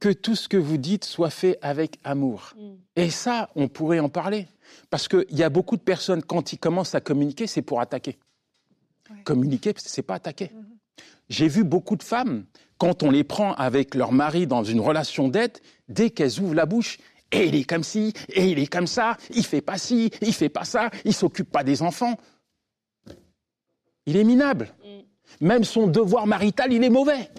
Que 0.00 0.08
tout 0.08 0.34
ce 0.34 0.48
que 0.48 0.56
vous 0.56 0.76
dites 0.76 1.04
soit 1.04 1.30
fait 1.30 1.56
avec 1.62 2.00
amour. 2.02 2.52
Mm. 2.56 2.72
Et 2.96 3.10
ça, 3.10 3.48
on 3.54 3.68
pourrait 3.68 4.00
en 4.00 4.08
parler. 4.08 4.48
Parce 4.90 5.06
qu'il 5.06 5.24
y 5.30 5.44
a 5.44 5.50
beaucoup 5.50 5.76
de 5.76 5.82
personnes, 5.82 6.22
quand 6.22 6.52
ils 6.52 6.58
commencent 6.58 6.96
à 6.96 7.00
communiquer, 7.00 7.46
c'est 7.46 7.62
pour 7.62 7.80
attaquer. 7.80 8.18
Ouais. 9.08 9.22
Communiquer, 9.22 9.72
c'est 9.76 10.02
pas 10.02 10.14
attaquer. 10.14 10.50
Mhm. 10.52 10.64
J'ai 11.28 11.48
vu 11.48 11.64
beaucoup 11.64 11.96
de 11.96 12.02
femmes, 12.02 12.44
quand 12.78 13.02
on 13.02 13.10
les 13.10 13.24
prend 13.24 13.54
avec 13.54 13.94
leur 13.94 14.12
mari 14.12 14.46
dans 14.46 14.64
une 14.64 14.80
relation 14.80 15.28
d'aide, 15.28 15.58
dès 15.88 16.10
qu'elles 16.10 16.40
ouvrent 16.40 16.54
la 16.54 16.66
bouche, 16.66 16.98
et 17.34 17.46
il 17.48 17.54
est 17.54 17.64
comme 17.64 17.82
ci, 17.84 18.12
et 18.28 18.48
il 18.50 18.58
est 18.58 18.66
comme 18.72 18.86
ça, 18.86 19.16
il 19.30 19.44
fait 19.44 19.60
pas 19.60 19.78
ci, 19.78 20.10
il 20.22 20.32
fait 20.32 20.48
pas 20.48 20.64
ça, 20.64 20.90
il 21.04 21.12
s'occupe 21.14 21.50
pas 21.50 21.64
des 21.64 21.82
enfants. 21.82 22.16
Il 24.06 24.16
est 24.16 24.24
minable. 24.24 24.68
Mm. 24.84 25.46
Même 25.46 25.64
son 25.64 25.86
devoir 25.86 26.26
marital, 26.26 26.72
il 26.72 26.84
est 26.84 26.90
mauvais. 26.90 27.30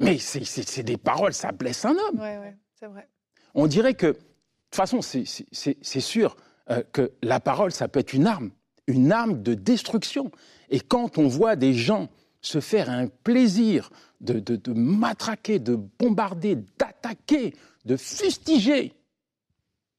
Mais 0.00 0.18
c'est- 0.18 0.82
des 0.82 0.96
paroles, 0.96 1.34
ça 1.34 1.52
blesse 1.52 1.84
un 1.84 1.90
homme. 1.92 2.18
Ouais, 2.18 2.38
ouais, 2.38 2.56
c'est 2.78 2.86
vrai. 2.86 3.08
On 3.54 3.66
dirait 3.66 3.94
que, 3.94 4.06
de 4.06 4.12
toute 4.12 4.74
façon, 4.74 5.00
c'est 5.02 6.00
sûr 6.00 6.36
euh, 6.70 6.82
que 6.92 7.12
la 7.22 7.40
parole, 7.40 7.72
ça 7.72 7.88
peut 7.88 8.00
être 8.00 8.12
une 8.12 8.26
arme, 8.26 8.50
une 8.86 9.10
arme 9.10 9.42
de 9.42 9.54
destruction. 9.54 10.30
Et 10.70 10.80
quand 10.80 11.16
on 11.18 11.26
voit 11.26 11.56
des 11.56 11.72
gens 11.72 12.08
se 12.42 12.60
faire 12.60 12.90
un 12.90 13.06
plaisir 13.08 13.90
de, 14.20 14.38
de- 14.38 14.56
de 14.56 14.72
matraquer, 14.74 15.58
de 15.58 15.74
bombarder, 15.76 16.56
d'attaquer, 16.78 17.54
de 17.88 17.96
fustiger 17.96 18.92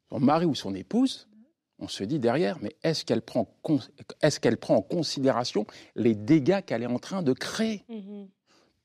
son 0.10 0.20
mari 0.20 0.46
ou 0.46 0.56
son 0.56 0.74
épouse, 0.76 1.28
on 1.80 1.88
se 1.88 2.04
dit 2.04 2.20
derrière, 2.20 2.58
mais 2.62 2.76
est-ce 2.84 3.04
qu'elle 3.04 3.22
prend, 3.22 3.48
qu'elle 4.42 4.58
prend 4.58 4.76
en 4.76 4.82
considération 4.82 5.66
les 5.96 6.14
dégâts 6.16 6.62
qu'elle 6.66 6.84
est 6.84 6.88
en 6.88 7.00
train 7.00 7.24
de 7.24 7.34
créer? 7.34 7.84
Mhm. 7.90 8.30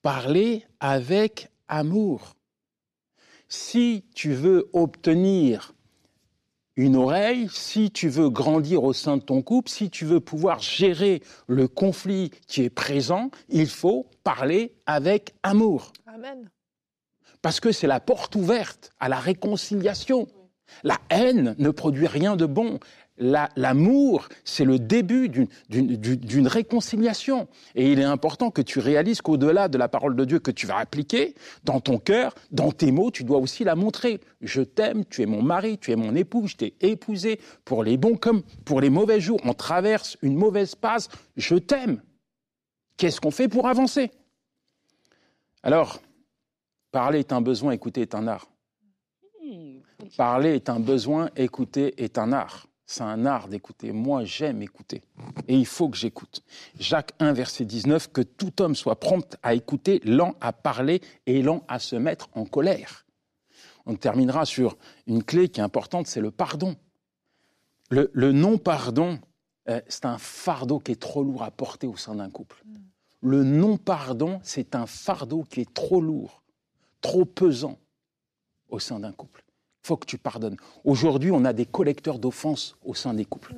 parler 0.02 0.66
avec 0.80 1.48
amour. 1.66 2.36
Si 3.48 4.04
tu 4.14 4.34
veux 4.34 4.68
obtenir 4.74 5.72
une 6.76 6.96
oreille, 6.96 7.48
si 7.50 7.90
tu 7.90 8.08
veux 8.10 8.28
grandir 8.28 8.84
au 8.84 8.92
sein 8.92 9.16
de 9.16 9.22
ton 9.22 9.40
couple, 9.40 9.70
si 9.70 9.88
tu 9.88 10.04
veux 10.04 10.20
pouvoir 10.20 10.58
gérer 10.60 11.22
le 11.46 11.68
conflit 11.68 12.30
qui 12.46 12.62
est 12.62 12.70
présent, 12.70 13.30
il 13.48 13.68
faut 13.68 14.06
parler 14.24 14.74
avec 14.84 15.34
amour. 15.42 15.92
Amen. 16.06 16.50
Parce 17.44 17.60
que 17.60 17.72
c'est 17.72 17.86
la 17.86 18.00
porte 18.00 18.36
ouverte 18.36 18.90
à 19.00 19.10
la 19.10 19.18
réconciliation. 19.18 20.28
La 20.82 20.98
haine 21.10 21.54
ne 21.58 21.68
produit 21.68 22.06
rien 22.06 22.36
de 22.36 22.46
bon. 22.46 22.80
La- 23.18 23.50
L'amour, 23.54 24.30
c'est 24.44 24.64
le 24.64 24.78
début 24.78 25.28
d'une 25.28 26.48
réconciliation. 26.48 27.46
Et 27.74 27.92
il 27.92 28.00
est 28.00 28.04
important 28.04 28.50
que 28.50 28.62
tu 28.62 28.78
réalises 28.78 29.20
qu'au-delà 29.20 29.68
de 29.68 29.76
la 29.76 29.88
parole 29.88 30.16
de 30.16 30.24
Dieu 30.24 30.38
que 30.38 30.50
tu 30.50 30.66
vas 30.66 30.78
appliquer, 30.78 31.34
dans 31.64 31.80
ton 31.80 31.98
cœur, 31.98 32.34
dans 32.50 32.72
tes 32.72 32.90
mots, 32.92 33.10
tu 33.10 33.24
dois 33.24 33.36
aussi 33.36 33.62
la 33.62 33.74
montrer. 33.74 34.20
Je 34.40 34.62
t'aime, 34.62 35.04
tu 35.04 35.20
es 35.20 35.26
mon 35.26 35.42
mari, 35.42 35.76
tu 35.76 35.92
es 35.92 35.96
mon 35.96 36.14
époux, 36.16 36.46
je 36.46 36.56
t'ai 36.56 36.74
épousé 36.80 37.40
pour 37.66 37.84
les 37.84 37.98
bons 37.98 38.16
comme 38.16 38.40
pour 38.64 38.80
les 38.80 38.88
mauvais 38.88 39.20
jours. 39.20 39.38
On 39.44 39.52
traverse 39.52 40.16
une 40.22 40.34
mauvaise 40.34 40.74
passe, 40.76 41.10
je 41.36 41.56
t'aime. 41.56 42.00
Qu'est-ce 42.96 43.20
qu'on 43.20 43.30
fait 43.30 43.48
pour 43.48 43.68
avancer? 43.68 44.12
Alors, 45.62 46.00
parler 46.94 47.18
est 47.18 47.32
un 47.32 47.40
besoin, 47.40 47.72
écouter 47.72 48.02
est 48.02 48.14
un 48.14 48.28
art. 48.28 48.46
Mm. 49.42 49.80
Parler 50.16 50.54
est 50.54 50.68
un 50.68 50.78
besoin, 50.78 51.28
écouter 51.34 52.00
est 52.00 52.18
un 52.18 52.32
art. 52.32 52.68
C'est 52.86 53.02
un 53.02 53.26
art 53.26 53.48
d'écouter. 53.48 53.90
Moi, 53.90 54.22
j'aime 54.24 54.62
écouter. 54.62 55.02
Et 55.48 55.56
il 55.56 55.66
faut 55.66 55.88
que 55.88 55.96
j'écoute. 55.96 56.44
Jacques 56.78 57.12
1, 57.18 57.32
verset 57.32 57.64
19, 57.64 58.12
que 58.12 58.20
tout 58.20 58.62
homme 58.62 58.76
soit 58.76 59.00
prompt 59.00 59.36
à 59.42 59.54
écouter, 59.54 60.00
lent 60.04 60.36
à 60.40 60.52
parler 60.52 61.00
et 61.26 61.42
lent 61.42 61.64
à 61.66 61.80
se 61.80 61.96
mettre 61.96 62.28
en 62.34 62.44
colère. 62.44 63.04
On 63.86 63.96
terminera 63.96 64.44
sur 64.44 64.76
une 65.08 65.24
clé 65.24 65.48
qui 65.48 65.58
est 65.58 65.64
importante, 65.64 66.06
c'est 66.06 66.20
le 66.20 66.30
pardon. 66.30 66.76
Le, 67.90 68.08
le 68.12 68.30
non-pardon, 68.30 69.18
euh, 69.68 69.80
c'est 69.88 70.04
un 70.04 70.18
fardeau 70.18 70.78
qui 70.78 70.92
est 70.92 71.00
trop 71.00 71.24
lourd 71.24 71.42
à 71.42 71.50
porter 71.50 71.88
au 71.88 71.96
sein 71.96 72.14
d'un 72.14 72.30
couple. 72.30 72.62
Le 73.20 73.42
non-pardon, 73.42 74.38
c'est 74.44 74.76
un 74.76 74.86
fardeau 74.86 75.42
qui 75.42 75.62
est 75.62 75.74
trop 75.74 76.00
lourd, 76.00 76.43
trop 77.04 77.26
pesant 77.26 77.78
au 78.70 78.78
sein 78.78 78.98
d'un 78.98 79.12
couple. 79.12 79.44
Il 79.84 79.86
faut 79.88 79.98
que 79.98 80.06
tu 80.06 80.16
pardonnes. 80.16 80.56
Aujourd'hui, 80.84 81.30
on 81.30 81.44
a 81.44 81.52
des 81.52 81.66
collecteurs 81.66 82.18
d'offenses 82.18 82.76
au 82.82 82.94
sein 82.94 83.12
des 83.12 83.26
couples. 83.26 83.54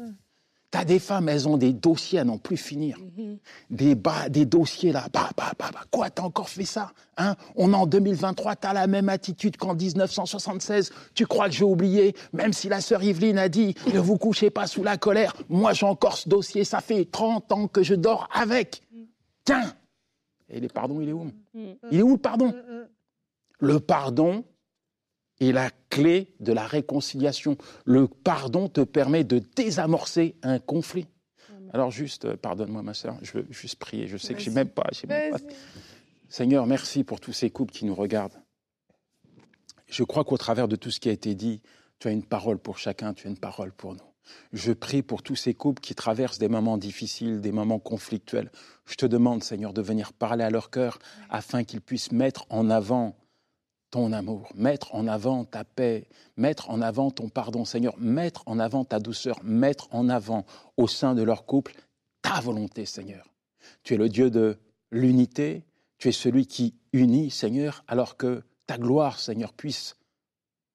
Tu 0.72 0.78
as 0.78 0.84
des 0.84 0.98
femmes, 0.98 1.28
elles 1.28 1.46
ont 1.46 1.56
des 1.56 1.72
dossiers 1.72 2.18
à 2.18 2.24
n'en 2.24 2.38
plus 2.38 2.56
finir. 2.56 2.98
Mhm. 2.98 3.38
Des, 3.70 3.94
bas, 3.94 4.28
des 4.28 4.46
dossiers 4.46 4.90
là. 4.90 5.06
Bah, 5.12 5.30
bah, 5.36 5.52
bah, 5.56 5.70
bah. 5.72 5.84
Quoi, 5.92 6.10
t'as 6.10 6.24
encore 6.24 6.48
fait 6.48 6.64
ça 6.64 6.92
hein? 7.18 7.36
On 7.54 7.72
est 7.72 7.76
en 7.76 7.86
2023, 7.86 8.56
t'as 8.56 8.72
la 8.72 8.88
même 8.88 9.08
attitude 9.08 9.56
qu'en 9.56 9.76
1976. 9.76 10.90
Tu 11.14 11.24
crois 11.24 11.48
que 11.48 11.54
j'ai 11.54 11.64
oublié? 11.64 12.16
Même 12.32 12.52
si 12.52 12.68
la 12.68 12.80
sœur 12.80 13.04
Yveline 13.04 13.38
a 13.38 13.48
dit 13.48 13.76
ne 13.94 14.00
vous 14.00 14.18
couchez 14.18 14.50
pas 14.50 14.66
sous 14.66 14.82
la 14.82 14.96
colère, 14.96 15.34
moi 15.48 15.72
j'ai 15.72 15.86
encore 15.86 16.18
ce 16.18 16.28
dossier, 16.28 16.64
ça 16.64 16.80
fait 16.80 17.04
30 17.04 17.52
ans 17.52 17.68
que 17.68 17.84
je 17.84 17.94
dors 17.94 18.28
avec. 18.34 18.82
Tiens 19.44 19.72
Et 20.48 20.58
le 20.58 20.66
pardon, 20.66 21.00
il 21.00 21.10
est 21.10 21.12
où? 21.12 21.30
Mm. 21.54 21.60
Il 21.92 21.98
est 22.00 22.02
où 22.02 22.14
le 22.14 22.18
pardon? 22.18 22.48
Mm, 22.48 22.50
mm. 22.50 22.86
Le 23.58 23.80
pardon 23.80 24.44
est 25.40 25.52
la 25.52 25.70
clé 25.90 26.34
de 26.40 26.52
la 26.52 26.66
réconciliation. 26.66 27.56
Le 27.84 28.08
pardon 28.08 28.68
te 28.68 28.80
permet 28.80 29.24
de 29.24 29.38
désamorcer 29.38 30.36
un 30.42 30.58
conflit. 30.58 31.06
Alors 31.72 31.90
juste, 31.90 32.24
euh, 32.24 32.36
pardonne-moi 32.36 32.82
ma 32.82 32.94
sœur, 32.94 33.18
je 33.22 33.32
veux 33.32 33.46
juste 33.50 33.76
prier. 33.76 34.06
Je 34.06 34.16
sais 34.16 34.34
que 34.34 34.38
Vas-y. 34.38 34.54
même 34.54 34.68
pas, 34.68 34.86
même 35.08 35.32
pas-. 35.32 35.38
Seigneur, 36.28 36.66
merci 36.66 37.04
pour 37.04 37.20
tous 37.20 37.32
ces 37.32 37.50
couples 37.50 37.72
qui 37.72 37.84
nous 37.84 37.94
regardent. 37.94 38.40
Je 39.88 40.02
crois 40.02 40.24
qu'au 40.24 40.36
travers 40.38 40.68
de 40.68 40.76
tout 40.76 40.90
ce 40.90 41.00
qui 41.00 41.08
a 41.08 41.12
été 41.12 41.34
dit, 41.34 41.60
tu 41.98 42.08
as 42.08 42.12
une 42.12 42.24
parole 42.24 42.58
pour 42.58 42.78
chacun, 42.78 43.14
tu 43.14 43.26
as 43.26 43.30
une 43.30 43.38
parole 43.38 43.72
pour 43.72 43.94
nous. 43.94 44.00
Je 44.52 44.72
prie 44.72 45.02
pour 45.02 45.22
tous 45.22 45.36
ces 45.36 45.54
couples 45.54 45.80
qui 45.80 45.94
traversent 45.94 46.38
des 46.38 46.48
moments 46.48 46.78
difficiles, 46.78 47.40
des 47.40 47.52
moments 47.52 47.78
conflictuels. 47.78 48.50
Je 48.86 48.96
te 48.96 49.06
demande, 49.06 49.44
Seigneur, 49.44 49.72
de 49.72 49.82
venir 49.82 50.12
parler 50.12 50.42
à 50.42 50.50
leur 50.50 50.70
cœur 50.70 50.98
afin 51.30 51.62
qu'ils 51.62 51.80
puissent 51.80 52.10
mettre 52.10 52.44
en 52.50 52.68
avant 52.70 53.16
ton 53.96 54.12
amour, 54.12 54.50
mettre 54.54 54.94
en 54.94 55.06
avant 55.06 55.46
ta 55.46 55.64
paix, 55.64 56.06
mettre 56.36 56.68
en 56.68 56.82
avant 56.82 57.10
ton 57.10 57.30
pardon, 57.30 57.64
Seigneur, 57.64 57.94
mettre 57.96 58.42
en 58.44 58.58
avant 58.58 58.84
ta 58.84 58.98
douceur, 58.98 59.40
mettre 59.42 59.88
en 59.90 60.10
avant 60.10 60.44
au 60.76 60.86
sein 60.86 61.14
de 61.14 61.22
leur 61.22 61.46
couple 61.46 61.72
ta 62.20 62.40
volonté, 62.40 62.84
Seigneur. 62.84 63.32
Tu 63.84 63.94
es 63.94 63.96
le 63.96 64.10
Dieu 64.10 64.30
de 64.30 64.58
l'unité, 64.90 65.64
tu 65.96 66.08
es 66.08 66.12
celui 66.12 66.46
qui 66.46 66.74
unit, 66.92 67.30
Seigneur, 67.30 67.84
alors 67.88 68.18
que 68.18 68.42
ta 68.66 68.76
gloire, 68.76 69.18
Seigneur, 69.18 69.54
puisse 69.54 69.96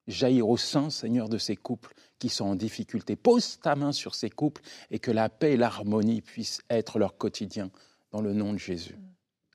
jaillir 0.07 0.49
au 0.49 0.57
sein, 0.57 0.89
Seigneur, 0.89 1.29
de 1.29 1.37
ces 1.37 1.55
couples 1.55 1.93
qui 2.17 2.29
sont 2.29 2.45
en 2.45 2.55
difficulté. 2.55 3.15
Pose 3.15 3.59
ta 3.59 3.75
main 3.75 3.91
sur 3.91 4.15
ces 4.15 4.31
couples 4.31 4.63
et 4.89 4.97
que 4.97 5.11
la 5.11 5.29
paix 5.29 5.53
et 5.53 5.57
l'harmonie 5.57 6.21
puissent 6.21 6.61
être 6.71 6.97
leur 6.97 7.17
quotidien 7.17 7.69
dans 8.09 8.21
le 8.21 8.33
nom 8.33 8.51
de 8.51 8.57
Jésus. 8.57 8.97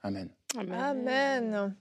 Amen. 0.05 0.36
Amen. 0.55 1.75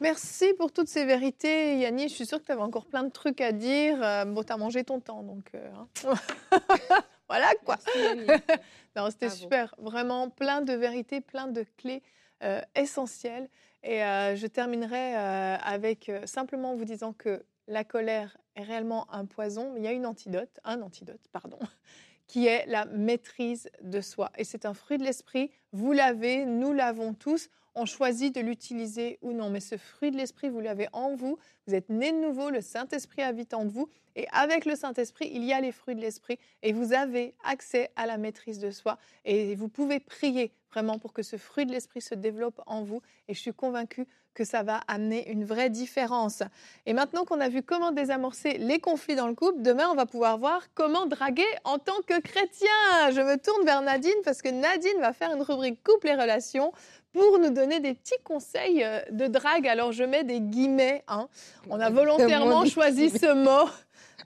Merci 0.00 0.54
pour 0.54 0.72
toutes 0.72 0.88
ces 0.88 1.04
vérités, 1.04 1.78
Yanni. 1.78 2.08
Je 2.08 2.14
suis 2.14 2.26
sûre 2.26 2.40
que 2.40 2.46
tu 2.46 2.52
avais 2.52 2.62
encore 2.62 2.86
plein 2.86 3.02
de 3.02 3.10
trucs 3.10 3.40
à 3.40 3.52
dire. 3.52 3.98
Euh, 4.02 4.24
bon, 4.24 4.42
tu 4.42 4.52
as 4.52 4.56
mangé 4.56 4.84
ton 4.84 5.00
temps, 5.00 5.22
donc. 5.22 5.50
euh, 5.54 5.70
hein. 6.06 6.14
voilà 7.28 7.50
quoi. 7.64 7.76
Merci. 7.96 8.42
Non, 8.96 9.08
c'était 9.08 9.26
Bravo. 9.26 9.40
super. 9.40 9.74
Vraiment 9.78 10.30
plein 10.30 10.62
de 10.62 10.72
vérités, 10.72 11.20
plein 11.20 11.46
de 11.46 11.64
clés 11.76 12.02
euh, 12.42 12.60
essentielles. 12.74 13.48
Et 13.84 14.02
euh, 14.02 14.34
je 14.34 14.46
terminerai 14.48 15.14
avec 15.14 16.10
simplement 16.24 16.72
en 16.72 16.76
vous 16.76 16.84
disant 16.84 17.12
que 17.12 17.44
la 17.68 17.84
colère 17.84 18.36
est 18.56 18.64
réellement 18.64 19.06
un 19.14 19.26
poison, 19.26 19.70
mais 19.72 19.80
il 19.80 19.84
y 19.84 19.88
a 19.88 19.92
une 19.92 20.06
antidote, 20.06 20.58
un 20.64 20.82
antidote, 20.82 21.20
pardon, 21.30 21.58
qui 22.26 22.48
est 22.48 22.66
la 22.66 22.84
maîtrise 22.86 23.70
de 23.82 24.00
soi. 24.00 24.30
Et 24.36 24.42
c'est 24.44 24.66
un 24.66 24.74
fruit 24.74 24.98
de 24.98 25.04
l'esprit. 25.04 25.52
Vous 25.72 25.92
l'avez, 25.92 26.44
nous 26.44 26.72
l'avons 26.72 27.14
tous. 27.14 27.48
On 27.74 27.86
choisit 27.86 28.34
de 28.34 28.40
l'utiliser 28.40 29.18
ou 29.22 29.32
non. 29.32 29.50
Mais 29.50 29.60
ce 29.60 29.76
fruit 29.76 30.10
de 30.10 30.16
l'esprit, 30.16 30.48
vous 30.48 30.60
l'avez 30.60 30.88
en 30.92 31.14
vous. 31.14 31.38
Vous 31.66 31.74
êtes 31.74 31.88
né 31.88 32.12
de 32.12 32.18
nouveau. 32.18 32.50
Le 32.50 32.60
Saint-Esprit 32.60 33.22
habite 33.22 33.54
en 33.54 33.66
vous. 33.66 33.88
Et 34.16 34.26
avec 34.32 34.64
le 34.64 34.74
Saint-Esprit, 34.76 35.30
il 35.32 35.44
y 35.44 35.52
a 35.52 35.60
les 35.60 35.72
fruits 35.72 35.94
de 35.94 36.00
l'esprit. 36.00 36.38
Et 36.62 36.72
vous 36.72 36.92
avez 36.92 37.34
accès 37.44 37.90
à 37.96 38.06
la 38.06 38.16
maîtrise 38.16 38.58
de 38.58 38.70
soi. 38.70 38.98
Et 39.24 39.54
vous 39.54 39.68
pouvez 39.68 40.00
prier 40.00 40.52
vraiment 40.72 40.98
pour 40.98 41.12
que 41.12 41.22
ce 41.22 41.36
fruit 41.36 41.66
de 41.66 41.72
l'esprit 41.72 42.00
se 42.00 42.14
développe 42.14 42.60
en 42.66 42.82
vous. 42.82 43.02
Et 43.28 43.34
je 43.34 43.40
suis 43.40 43.52
convaincue 43.54 44.06
que 44.32 44.44
ça 44.44 44.62
va 44.62 44.80
amener 44.86 45.28
une 45.30 45.44
vraie 45.44 45.70
différence. 45.70 46.42
Et 46.86 46.92
maintenant 46.92 47.24
qu'on 47.24 47.40
a 47.40 47.48
vu 47.48 47.62
comment 47.62 47.90
désamorcer 47.90 48.58
les 48.58 48.78
conflits 48.78 49.16
dans 49.16 49.26
le 49.26 49.34
couple, 49.34 49.60
demain 49.60 49.88
on 49.90 49.96
va 49.96 50.06
pouvoir 50.06 50.38
voir 50.38 50.62
comment 50.74 51.06
draguer 51.06 51.42
en 51.64 51.78
tant 51.78 52.00
que 52.06 52.20
chrétien. 52.20 53.10
Je 53.10 53.20
me 53.20 53.36
tourne 53.36 53.64
vers 53.64 53.82
Nadine 53.82 54.12
parce 54.24 54.40
que 54.40 54.48
Nadine 54.48 55.00
va 55.00 55.12
faire 55.12 55.34
une 55.34 55.42
rubrique 55.42 55.82
couple 55.82 56.08
et 56.08 56.14
relations 56.14 56.72
pour 57.12 57.40
nous 57.40 57.50
donner 57.50 57.80
des 57.80 57.92
petits 57.94 58.22
conseils 58.22 58.84
euh, 58.84 59.00
de 59.10 59.26
drague. 59.26 59.66
Alors 59.66 59.90
je 59.90 60.04
mets 60.04 60.22
des 60.22 60.40
guillemets. 60.40 61.02
hein. 61.08 61.28
On 61.68 61.80
a 61.80 61.90
volontairement 61.90 62.64
choisi 62.64 63.10
ce 63.10 63.34
mot. 63.34 63.68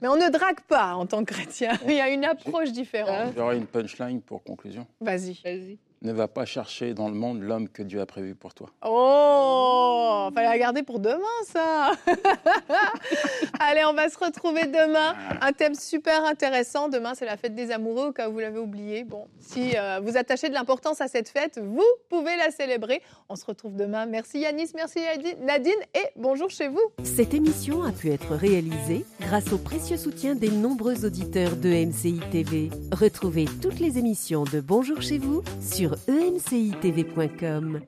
Mais 0.01 0.07
on 0.07 0.15
ne 0.15 0.29
drague 0.29 0.61
pas 0.61 0.95
en 0.95 1.05
tant 1.05 1.23
que 1.23 1.33
chrétien. 1.33 1.77
Il 1.87 1.93
y 1.95 2.01
a 2.01 2.09
une 2.09 2.25
approche 2.25 2.71
différente. 2.71 3.09
Hein 3.09 3.33
J'aurai 3.35 3.57
une 3.57 3.65
punchline 3.65 4.21
pour 4.21 4.43
conclusion. 4.43 4.85
Vas-y. 5.01 5.39
Vas-y. 5.43 5.77
Ne 6.01 6.11
va 6.11 6.27
pas 6.27 6.45
chercher 6.45 6.93
dans 6.93 7.09
le 7.09 7.15
monde 7.15 7.41
l'homme 7.41 7.69
que 7.69 7.81
Dieu 7.81 8.01
a 8.01 8.05
prévu 8.05 8.35
pour 8.35 8.53
toi. 8.53 8.69
Oh, 8.85 10.29
fallait 10.33 10.47
la 10.47 10.57
garder 10.57 10.83
pour 10.83 10.99
demain, 10.99 11.17
ça. 11.47 11.93
Allez, 13.59 13.83
on 13.85 13.93
va 13.93 14.09
se 14.09 14.17
retrouver 14.17 14.65
demain. 14.65 15.15
Un 15.41 15.51
thème 15.53 15.75
super 15.75 16.25
intéressant. 16.25 16.89
Demain, 16.89 17.13
c'est 17.15 17.25
la 17.25 17.37
fête 17.37 17.55
des 17.55 17.71
amoureux, 17.71 18.07
au 18.07 18.11
cas 18.11 18.29
où 18.29 18.33
vous 18.33 18.39
l'avez 18.39 18.59
oublié. 18.59 19.03
Bon, 19.03 19.27
si 19.39 19.75
euh, 19.75 19.99
vous 20.03 20.17
attachez 20.17 20.49
de 20.49 20.53
l'importance 20.53 21.01
à 21.01 21.07
cette 21.07 21.29
fête, 21.29 21.59
vous 21.63 21.83
pouvez 22.09 22.35
la 22.37 22.51
célébrer. 22.51 23.01
On 23.29 23.35
se 23.35 23.45
retrouve 23.45 23.75
demain. 23.75 24.05
Merci 24.05 24.39
Yanis, 24.39 24.71
merci 24.75 24.99
Nadine 25.41 25.73
et 25.93 26.07
bonjour 26.15 26.49
chez 26.49 26.67
vous. 26.67 26.81
Cette 27.03 27.33
émission 27.33 27.83
a 27.83 27.91
pu 27.91 28.11
être 28.11 28.35
réalisée 28.35 29.05
grâce 29.21 29.51
au 29.51 29.57
précieux 29.57 29.97
soutien 29.97 30.35
des 30.35 30.49
nombreux 30.49 31.05
auditeurs 31.05 31.55
de 31.55 31.69
MCI 31.69 32.19
TV. 32.31 32.69
Retrouvez 32.91 33.45
toutes 33.61 33.79
les 33.79 33.97
émissions 33.97 34.43
de 34.43 34.59
Bonjour 34.59 35.01
chez 35.01 35.17
vous 35.17 35.43
sur 35.85 35.97
emcitv.com. 36.07 37.85